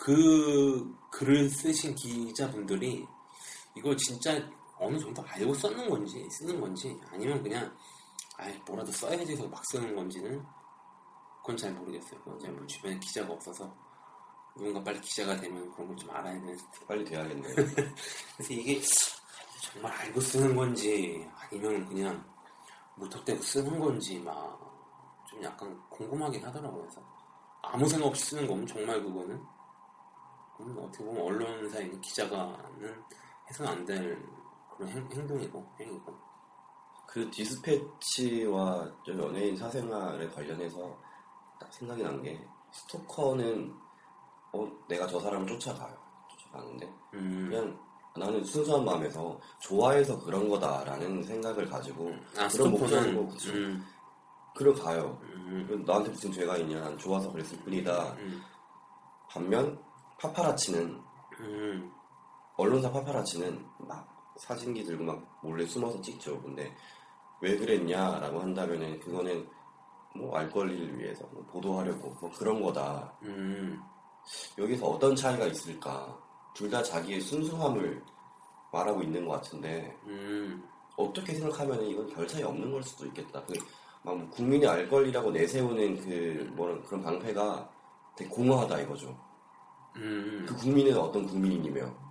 그 0.00 0.96
글을 1.10 1.50
쓰신 1.50 1.94
기자분들이 1.94 3.06
이걸 3.76 3.94
진짜 3.98 4.32
어느 4.78 4.98
정도 4.98 5.22
알고 5.22 5.52
썼는 5.52 5.90
건지, 5.90 6.26
쓰는 6.30 6.58
건지, 6.58 6.98
아니면 7.12 7.42
그냥 7.42 7.70
아예 8.38 8.58
뭐라도 8.66 8.90
써야지 8.92 9.32
해서 9.32 9.46
막 9.46 9.62
쓰는 9.66 9.94
건지는 9.94 10.42
그건 11.42 11.56
잘 11.58 11.72
모르겠어요. 11.74 12.18
그건 12.20 12.38
잘 12.38 12.50
모르- 12.52 12.66
주변에 12.66 12.98
기자가 12.98 13.34
없어서 13.34 13.70
누군가 14.56 14.82
빨리 14.82 14.98
기자가 15.02 15.36
되면 15.38 15.70
그런 15.72 15.88
걸 15.88 15.96
좀 15.98 16.10
알아야 16.10 16.32
되는 16.32 16.56
빨리 16.88 17.04
돼야겠네. 17.04 17.48
그래서 17.54 17.94
이게 18.54 18.80
정말 19.62 19.92
알고 19.92 20.18
쓰는 20.20 20.56
건지 20.56 21.28
아니면 21.36 21.86
그냥 21.86 22.24
무턱대고 22.96 23.42
쓰는 23.42 23.78
건지 23.78 24.18
막 24.20 24.58
좀 25.28 25.40
약간 25.44 25.78
궁금하긴 25.90 26.44
하더라고요. 26.44 26.80
그래서 26.82 27.00
아무 27.62 27.86
생각 27.88 28.06
없이 28.06 28.24
쓰는 28.30 28.48
거면 28.48 28.66
정말 28.66 29.00
그거는 29.00 29.40
어떻게 30.78 31.04
보면 31.04 31.22
언론사인 31.22 32.00
기자가는 32.00 33.02
해서는 33.48 33.72
안 33.72 33.86
될 33.86 34.22
그런 34.76 34.90
행, 34.90 35.08
행동이고 35.12 35.72
행위고 35.80 36.14
그 37.06 37.28
디스패치와 37.30 38.88
저 39.04 39.12
연예인 39.18 39.56
사생활에 39.56 40.28
관련해서 40.30 40.96
딱 41.58 41.72
생각이 41.72 42.02
난 42.02 42.22
게 42.22 42.40
스토커는 42.72 43.74
어 44.52 44.68
내가 44.88 45.06
저 45.06 45.18
사람을 45.20 45.46
쫓아가요. 45.46 45.96
쫓아가는데 46.30 46.86
음. 47.14 47.48
그냥 47.50 47.78
나는 48.16 48.42
순수한 48.44 48.84
마음에서 48.84 49.38
좋아해서 49.60 50.18
그런 50.20 50.48
거다라는 50.48 51.22
생각을 51.24 51.68
가지고 51.68 52.10
아 52.38 52.48
그런 52.48 52.70
목적으로 52.72 53.26
그쵸. 53.28 53.52
음, 53.52 53.84
그러 54.56 54.72
가요. 54.74 55.18
음, 55.22 55.82
나한테 55.86 56.10
무슨 56.10 56.32
죄가 56.32 56.56
있냐? 56.58 56.80
난 56.80 56.96
좋아서 56.98 57.30
그랬을 57.32 57.58
뿐이다. 57.58 58.12
음, 58.18 58.40
반면 59.28 59.80
파파라치는 60.20 61.00
음, 61.40 61.92
언론사 62.56 62.90
파파라치는 62.92 63.64
막 63.78 64.34
사진기 64.38 64.84
들고 64.84 65.04
막 65.04 65.40
몰래 65.42 65.64
숨어서 65.66 66.00
찍죠. 66.00 66.40
근데 66.42 66.74
왜 67.40 67.56
그랬냐라고 67.56 68.40
한다면은 68.40 69.00
그거는 69.00 69.48
뭐 70.14 70.36
알 70.36 70.50
권리를 70.50 70.98
위해서 70.98 71.24
뭐 71.32 71.44
보도하려고 71.46 72.10
뭐 72.20 72.30
그런 72.36 72.60
거다. 72.62 73.16
음, 73.22 73.80
여기서 74.58 74.86
어떤 74.86 75.14
차이가 75.16 75.46
있을까? 75.46 76.18
둘 76.54 76.68
다 76.68 76.82
자기의 76.82 77.20
순수함을 77.20 78.02
말하고 78.72 79.02
있는 79.02 79.24
것 79.26 79.34
같은데 79.34 79.96
음, 80.06 80.62
어떻게 80.96 81.32
생각하면 81.34 81.82
이건 81.86 82.06
별 82.08 82.26
차이 82.26 82.42
없는 82.42 82.70
걸 82.72 82.82
수도 82.82 83.06
있겠다. 83.06 83.42
그, 83.46 83.54
막뭐 84.02 84.28
국민의 84.30 84.68
알 84.68 84.88
권리라고 84.88 85.30
내세우는 85.30 85.96
그 86.00 86.50
뭐런 86.54 86.82
그런 86.82 87.02
방패가 87.02 87.70
되게 88.16 88.28
공허하다 88.30 88.80
이거죠. 88.80 89.16
음. 89.96 90.44
그 90.48 90.56
국민은 90.56 90.96
어떤 90.96 91.26
국민이며 91.26 92.10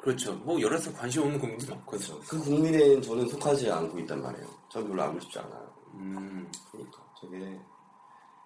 그렇죠. 0.00 0.34
뭐 0.36 0.60
여러 0.60 0.78
사 0.78 0.92
관심 0.92 1.22
없는 1.22 1.40
국민도 1.40 1.74
많거든요. 1.74 2.20
그 2.28 2.38
국민에는 2.38 3.02
저는 3.02 3.26
속하지 3.28 3.70
않고 3.70 3.98
있단 4.00 4.22
말이에요. 4.22 4.46
전 4.68 4.86
별로 4.86 5.02
알고 5.02 5.18
싶지 5.20 5.38
않아요. 5.40 5.72
음, 5.94 6.50
그러니까 6.70 6.98
저게 7.20 7.60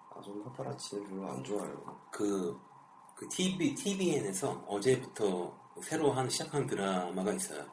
아, 0.09 0.21
전 0.21 0.43
파파라치는 0.43 1.07
별로 1.07 1.29
안 1.29 1.43
좋아요. 1.43 2.07
그, 2.11 2.59
그 3.15 3.27
TV, 3.29 3.75
TVN에서 3.75 4.51
어제부터 4.67 5.53
새로 5.83 6.11
한 6.11 6.27
시작한 6.29 6.65
드라마가 6.65 7.31
있어요. 7.33 7.63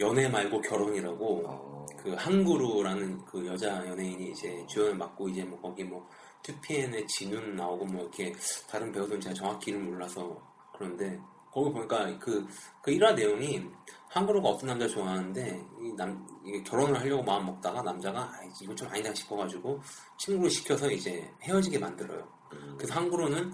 연애 0.00 0.28
말고 0.28 0.60
결혼이라고 0.60 1.42
어, 1.46 1.86
그 2.02 2.14
한구루라는 2.14 3.24
그 3.24 3.46
여자 3.46 3.86
연예인이 3.86 4.30
이제 4.30 4.64
주연을 4.68 4.96
맡고 4.96 5.28
이제 5.28 5.44
뭐 5.44 5.60
거기 5.60 5.84
뭐 5.84 6.08
2PN의 6.42 7.06
진훈 7.08 7.54
나오고 7.56 7.84
뭐 7.86 8.02
이렇게 8.02 8.32
다른 8.70 8.90
배우들은 8.92 9.20
제가 9.20 9.34
정확히 9.34 9.70
이름 9.70 9.86
몰라서 9.86 10.36
그런데 10.76 11.18
거기 11.50 11.70
보니까 11.72 12.18
그, 12.18 12.46
그 12.82 12.90
일화 12.90 13.12
내용이 13.12 13.62
한국어가 14.08 14.50
어떤 14.50 14.68
남자 14.68 14.86
좋아하는데 14.88 15.64
이 15.80 15.92
남, 15.96 16.26
이게 16.44 16.62
결혼을 16.62 16.98
하려고 16.98 17.22
마음 17.22 17.46
먹다가 17.46 17.82
남자가 17.82 18.20
아, 18.20 18.40
이거 18.60 18.74
좀 18.74 18.88
아니다 18.88 19.12
싶어가지고 19.14 19.80
친구를 20.18 20.50
시켜서 20.50 20.90
이제 20.90 21.30
헤어지게 21.42 21.78
만들어요. 21.78 22.26
음. 22.52 22.74
그래서 22.76 22.94
한국으로는 22.94 23.52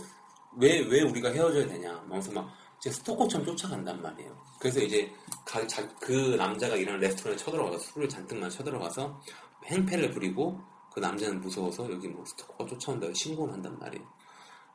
왜, 0.56 0.80
왜 0.80 1.02
우리가 1.02 1.28
헤어져야 1.30 1.66
되냐. 1.66 2.02
그래서 2.08 2.32
막 2.32 2.48
이제 2.78 2.90
스토커처럼 2.90 3.46
쫓아간단 3.46 4.00
말이에요. 4.02 4.36
그래서 4.58 4.80
이제 4.80 5.12
가- 5.44 5.64
자- 5.66 5.88
그 6.00 6.34
남자가 6.36 6.74
일하는 6.76 7.00
레스토랑에 7.00 7.36
쳐들어가서 7.36 7.78
술을 7.78 8.08
잔뜩 8.08 8.38
만 8.38 8.48
쳐들어가서 8.50 9.20
행패를 9.66 10.10
부리고 10.12 10.60
그 10.92 11.00
남자는 11.00 11.40
무서워서 11.40 11.90
여기 11.90 12.08
뭐 12.08 12.24
스토커가 12.24 12.66
쫓아온다고 12.66 13.12
신고를 13.14 13.54
한단 13.54 13.78
말이에요. 13.78 14.04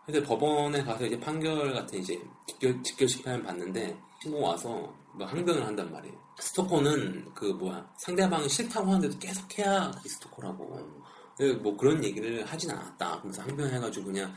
그래서 0.05 0.25
법원에 0.27 0.83
가서 0.83 1.05
이제 1.05 1.19
판결 1.19 1.73
같은 1.73 1.99
이제 1.99 2.21
직결, 2.47 2.83
직결 2.83 3.07
심판 3.07 3.41
받는데 3.41 3.97
신고 4.21 4.41
와서 4.41 4.93
뭐 5.13 5.25
항변을 5.25 5.65
한단 5.65 5.91
말이에요. 5.91 6.15
스토커는 6.39 7.33
그 7.33 7.45
뭐야 7.45 7.87
상대방이 7.97 8.49
싫다고 8.49 8.87
하는데도 8.87 9.17
계속 9.19 9.57
해야 9.57 9.91
그게 9.91 10.09
스토커라고. 10.09 11.03
그뭐 11.37 11.77
그런 11.77 12.03
얘기를 12.03 12.45
하진 12.45 12.71
않았다. 12.71 13.21
그래서 13.21 13.41
항변해가지고 13.41 14.05
그냥 14.05 14.33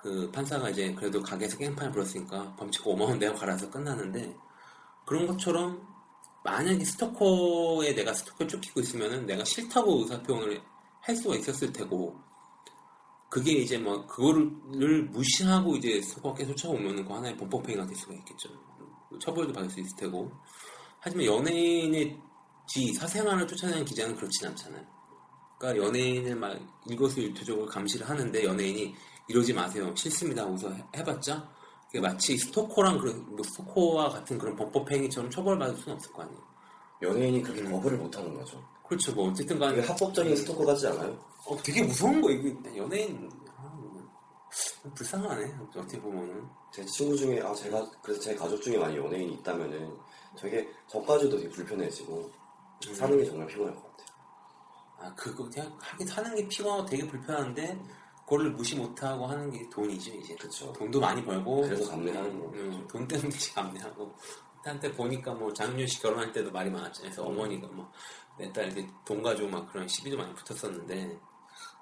그 0.00 0.30
판사가 0.30 0.70
이제 0.70 0.94
그래도 0.94 1.22
가게에서 1.22 1.56
깽판을 1.58 1.92
불었으니까 1.92 2.54
범칙 2.56 2.84
5만 2.84 3.00
원 3.00 3.18
내고 3.18 3.34
가라서 3.34 3.70
끝나는데 3.70 4.36
그런 5.06 5.26
것처럼 5.26 5.86
만약에 6.44 6.84
스토커에 6.84 7.94
내가 7.94 8.12
스토커를 8.12 8.48
쫓기고 8.48 8.80
있으면은 8.80 9.26
내가 9.26 9.44
싫다고 9.44 10.00
의사표현을 10.00 10.62
할 11.06 11.16
수가 11.16 11.36
있었을 11.36 11.72
테고 11.72 12.18
그게 13.30 13.52
이제 13.52 13.76
뭐 13.78 14.06
그거를 14.06 15.04
무시하고 15.10 15.76
이제 15.76 16.00
계속 16.36 16.56
쫓아오면은 16.56 17.04
그 17.04 17.12
하나의 17.12 17.36
범법행위가 17.36 17.84
될 17.86 17.96
수가 17.96 18.14
있겠죠. 18.14 18.48
처벌도 19.20 19.52
받을 19.52 19.68
수 19.70 19.80
있을 19.80 19.96
테고 19.96 20.30
하지만 21.00 21.26
연예인의 21.26 22.18
지 22.66 22.92
사생활을 22.94 23.46
쫓아내는 23.46 23.84
기자는 23.84 24.16
그렇진 24.16 24.48
않잖아요. 24.48 24.84
그러니까 25.58 25.84
연예인을 25.86 26.36
막 26.36 26.56
일거수일투족을 26.86 27.66
감시를 27.66 28.08
하는데 28.08 28.44
연예인이 28.44 28.94
이러지 29.28 29.52
마세요. 29.52 29.92
싫습니다. 29.96 30.42
하고서 30.42 30.70
해- 30.72 30.84
해봤자 30.96 31.48
마치 32.02 32.36
스토커랑 32.38 32.98
그런 32.98 33.24
뭐 33.30 33.42
스토커와 33.44 34.08
같은 34.08 34.36
그런 34.38 34.56
법법 34.56 34.90
행위처럼 34.90 35.30
처벌받을 35.30 35.76
수는 35.76 35.94
없을 35.94 36.12
거 36.12 36.22
아니에요. 36.22 36.53
연예인이 37.04 37.42
그렇게 37.42 37.62
거부를 37.64 37.98
못하는 37.98 38.34
거죠. 38.34 38.62
그렇죠. 38.86 39.14
뭐 39.14 39.30
어쨌든 39.30 39.58
간에 39.58 39.80
합법적인 39.80 40.36
스토커 40.36 40.64
같지 40.66 40.86
않아요? 40.88 41.18
어, 41.46 41.56
되게 41.62 41.82
무서운 41.82 42.20
거 42.20 42.30
이게 42.30 42.54
연예인 42.76 43.30
아, 43.56 43.62
뭐, 43.62 44.02
불쌍하네. 44.94 45.54
어떻게 45.76 46.00
보면은 46.00 46.46
제 46.72 46.84
친구 46.86 47.16
중에 47.16 47.40
아 47.40 47.52
제가 47.54 47.88
그래서 48.02 48.20
제 48.20 48.34
가족 48.34 48.60
중에 48.60 48.76
많이 48.78 48.96
연예인이 48.96 49.34
있다면은 49.34 49.94
되게 50.38 50.68
저까지도 50.88 51.36
되게 51.36 51.48
불편해지고 51.50 52.30
사는 52.94 53.16
게 53.16 53.24
정말 53.24 53.46
피곤할 53.46 53.74
것 53.74 53.82
같아요. 53.82 54.06
아 55.00 55.14
그거 55.14 55.48
그냥 55.48 55.72
하긴 55.80 56.06
사는 56.06 56.34
게 56.34 56.48
피곤하고 56.48 56.86
되게 56.86 57.06
불편한데 57.06 57.78
그거를 58.24 58.50
무시 58.52 58.76
못하고 58.76 59.26
하는 59.26 59.50
게 59.50 59.68
돈이죠 59.70 60.12
이제. 60.14 60.34
그쵸. 60.36 60.72
돈도 60.72 60.98
많이 61.00 61.22
벌고 61.24 61.62
그래서 61.62 61.90
감내하는 61.90 62.40
거. 62.40 62.46
음, 62.52 62.86
돈 62.88 63.06
때문에 63.06 63.28
감내하고 63.54 64.14
한때 64.68 64.90
보니까 64.92 65.34
뭐 65.34 65.52
장윤 65.52 65.86
씨 65.86 66.00
결혼할 66.02 66.32
때도 66.32 66.50
말이 66.50 66.70
많았잖아요. 66.70 67.10
그래서 67.10 67.24
어머니가 67.24 67.66
뭐 67.68 67.90
내 68.36 68.50
딸 68.52 68.68
이제 68.68 68.84
돈 69.04 69.22
가지고 69.22 69.48
막 69.48 69.70
그런 69.70 69.86
시비도 69.86 70.16
많이 70.16 70.34
붙었었는데 70.34 71.16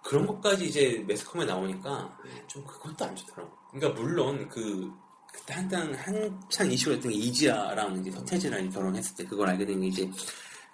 그런 0.05 0.27
것까지 0.27 0.67
이제 0.67 1.03
매스컴에 1.07 1.45
나오니까 1.47 2.19
좀 2.47 2.63
그것도 2.67 3.05
안 3.07 3.17
좋더라고. 3.17 3.51
그러니까 3.71 4.01
물론 4.01 4.49
그 4.49 4.93
그때 5.33 5.55
한창 5.55 5.95
한창 5.95 6.71
이슈가 6.71 6.97
됐던 6.97 7.11
게 7.11 7.17
이지아랑 7.17 8.01
이제 8.01 8.11
서태지랑 8.11 8.69
결혼했을 8.69 9.17
때 9.17 9.25
그걸 9.25 9.49
알게 9.49 9.65
된 9.65 9.81
게 9.81 9.87
이제 9.87 10.11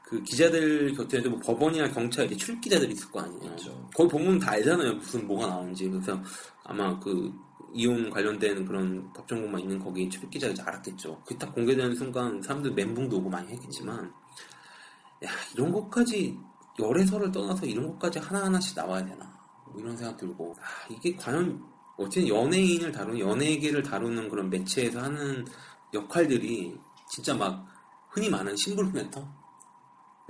그 0.03 0.21
기자들 0.25 0.95
곁에도 0.95 1.31
뭐 1.31 1.39
법원이나 1.39 1.89
경찰 1.93 2.27
이제 2.27 2.37
출입 2.37 2.61
기자들이 2.61 2.93
있을 2.95 3.09
거 3.13 3.21
아니에요. 3.21 3.41
그렇죠. 3.41 3.89
거기 3.95 4.11
보면 4.11 4.39
다 4.41 4.53
알잖아요. 4.53 4.95
무슨 4.95 5.27
뭐가 5.29 5.47
나오는지. 5.47 5.89
그래서 5.89 6.21
아마 6.65 6.99
그 6.99 7.33
이혼 7.73 8.11
관련된 8.11 8.65
그런 8.65 9.13
법정보만 9.13 9.61
있는 9.61 9.79
거기 9.79 10.09
출입 10.09 10.31
기자가 10.31 10.53
이제 10.53 10.63
알았겠죠. 10.63 11.21
그게 11.25 11.39
딱 11.39 11.55
공개되는 11.55 11.95
순간 11.95 12.41
사람들 12.43 12.73
멘붕도 12.73 13.19
오고 13.19 13.29
많이 13.29 13.53
했겠지만 13.53 14.13
야 15.25 15.31
이런 15.55 15.73
것까지 15.73 16.39
열애설을 16.79 17.33
떠나서 17.33 17.67
이런 17.67 17.89
것까지 17.89 18.19
하나하나씩 18.21 18.77
나와야 18.77 19.05
되나? 19.05 19.39
뭐 19.67 19.81
이런 19.81 19.97
생각 19.97 20.17
들고. 20.17 20.55
아, 20.61 20.93
이게 20.93 21.15
과연 21.17 21.63
어쨌든 21.97 22.29
연예인을 22.29 22.93
다루는 22.93 23.19
연예계를 23.19 23.83
다루는 23.83 24.29
그런 24.29 24.49
매체에서 24.49 25.01
하는 25.01 25.45
역할들이 25.93 26.79
진짜 27.11 27.35
막 27.35 27.67
흔히 28.11 28.31
많은 28.31 28.55
심부름센터? 28.57 29.27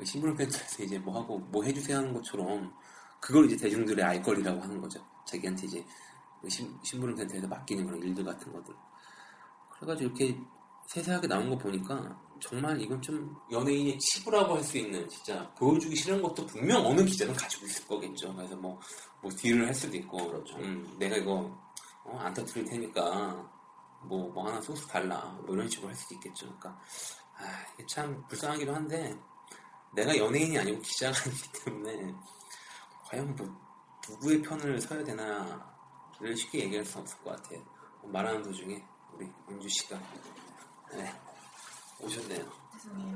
심부름센터에서 0.02 0.82
이제 0.84 0.98
뭐 0.98 1.20
하고 1.20 1.38
뭐 1.38 1.62
해주세요 1.64 1.98
하는 1.98 2.12
것처럼 2.14 2.72
그걸 3.20 3.46
이제 3.46 3.56
대중들의 3.56 4.04
알 4.04 4.22
거리라고 4.22 4.60
하는 4.60 4.80
거죠. 4.80 5.04
자기한테 5.26 5.66
이제 5.66 5.84
그 6.40 6.48
심, 6.48 6.78
심부름센터에서 6.82 7.46
맡기는 7.48 7.84
그런 7.86 8.02
일들 8.02 8.24
같은 8.24 8.52
것들 8.52 8.74
그래가지고 9.72 10.10
이렇게 10.10 10.40
세세하게 10.88 11.26
나온 11.28 11.50
거 11.50 11.58
보니까 11.58 12.18
정말 12.40 12.80
이건 12.80 13.00
좀 13.02 13.36
연예인의 13.50 13.98
치부라고 13.98 14.56
할 14.56 14.62
수 14.62 14.78
있는 14.78 15.08
진짜 15.08 15.48
보여주기 15.54 15.94
싫은 15.96 16.22
것도 16.22 16.46
분명 16.46 16.84
어느 16.86 17.04
기자는 17.04 17.34
가지고 17.34 17.66
있을 17.66 17.86
거겠죠. 17.86 18.34
그래서 18.34 18.56
뭐, 18.56 18.78
뭐 19.20 19.30
딜을 19.30 19.66
할 19.66 19.74
수도 19.74 19.96
있고, 19.96 20.16
그렇죠. 20.28 20.56
음, 20.56 20.96
내가 20.98 21.16
이거 21.16 21.56
어, 22.04 22.18
안 22.18 22.32
터뜨릴 22.32 22.64
테니까 22.64 23.50
뭐, 24.02 24.30
뭐 24.32 24.46
하나 24.46 24.60
소스 24.60 24.86
달라 24.86 25.18
뭐 25.44 25.54
이런 25.54 25.68
식으로 25.68 25.88
할 25.88 25.94
수도 25.94 26.14
있겠죠. 26.14 26.46
그러니까 26.46 26.80
아, 27.36 27.64
이게 27.74 27.86
참 27.86 28.24
불쌍하기도 28.28 28.74
한데 28.74 29.18
내가 29.94 30.16
연예인이 30.16 30.58
아니고 30.58 30.80
기자가 30.80 31.16
아니기 31.24 31.52
때문에 31.64 32.14
과연 33.04 33.34
뭐 33.36 33.46
누구의 34.08 34.42
편을 34.42 34.80
서야 34.80 35.04
되나 35.04 35.77
를 36.20 36.36
쉽게 36.36 36.64
얘기할 36.64 36.84
수 36.84 36.98
없을 36.98 37.16
것 37.22 37.30
같아요. 37.36 37.62
말하는 38.04 38.42
도중에 38.42 38.82
우리 39.14 39.30
은주 39.50 39.68
씨가 39.68 39.98
네, 40.92 41.12
오셨네요. 42.00 42.44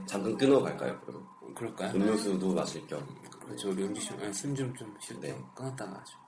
잠깐 0.07 0.37
끊어 0.37 0.61
갈까요? 0.61 1.01
그럼 1.01 1.27
그럴까요? 1.55 1.93
음료수도 1.95 2.55
마실 2.55 2.87
겸 2.87 3.05
그렇죠. 3.41 3.71
우리 3.71 3.83
은주 3.85 4.01
씨, 4.01 4.09
숨좀좀 4.33 4.97
쉴때 5.01 5.33
네. 5.33 5.45
끊었다가 5.55 5.99
하죠. 6.01 6.22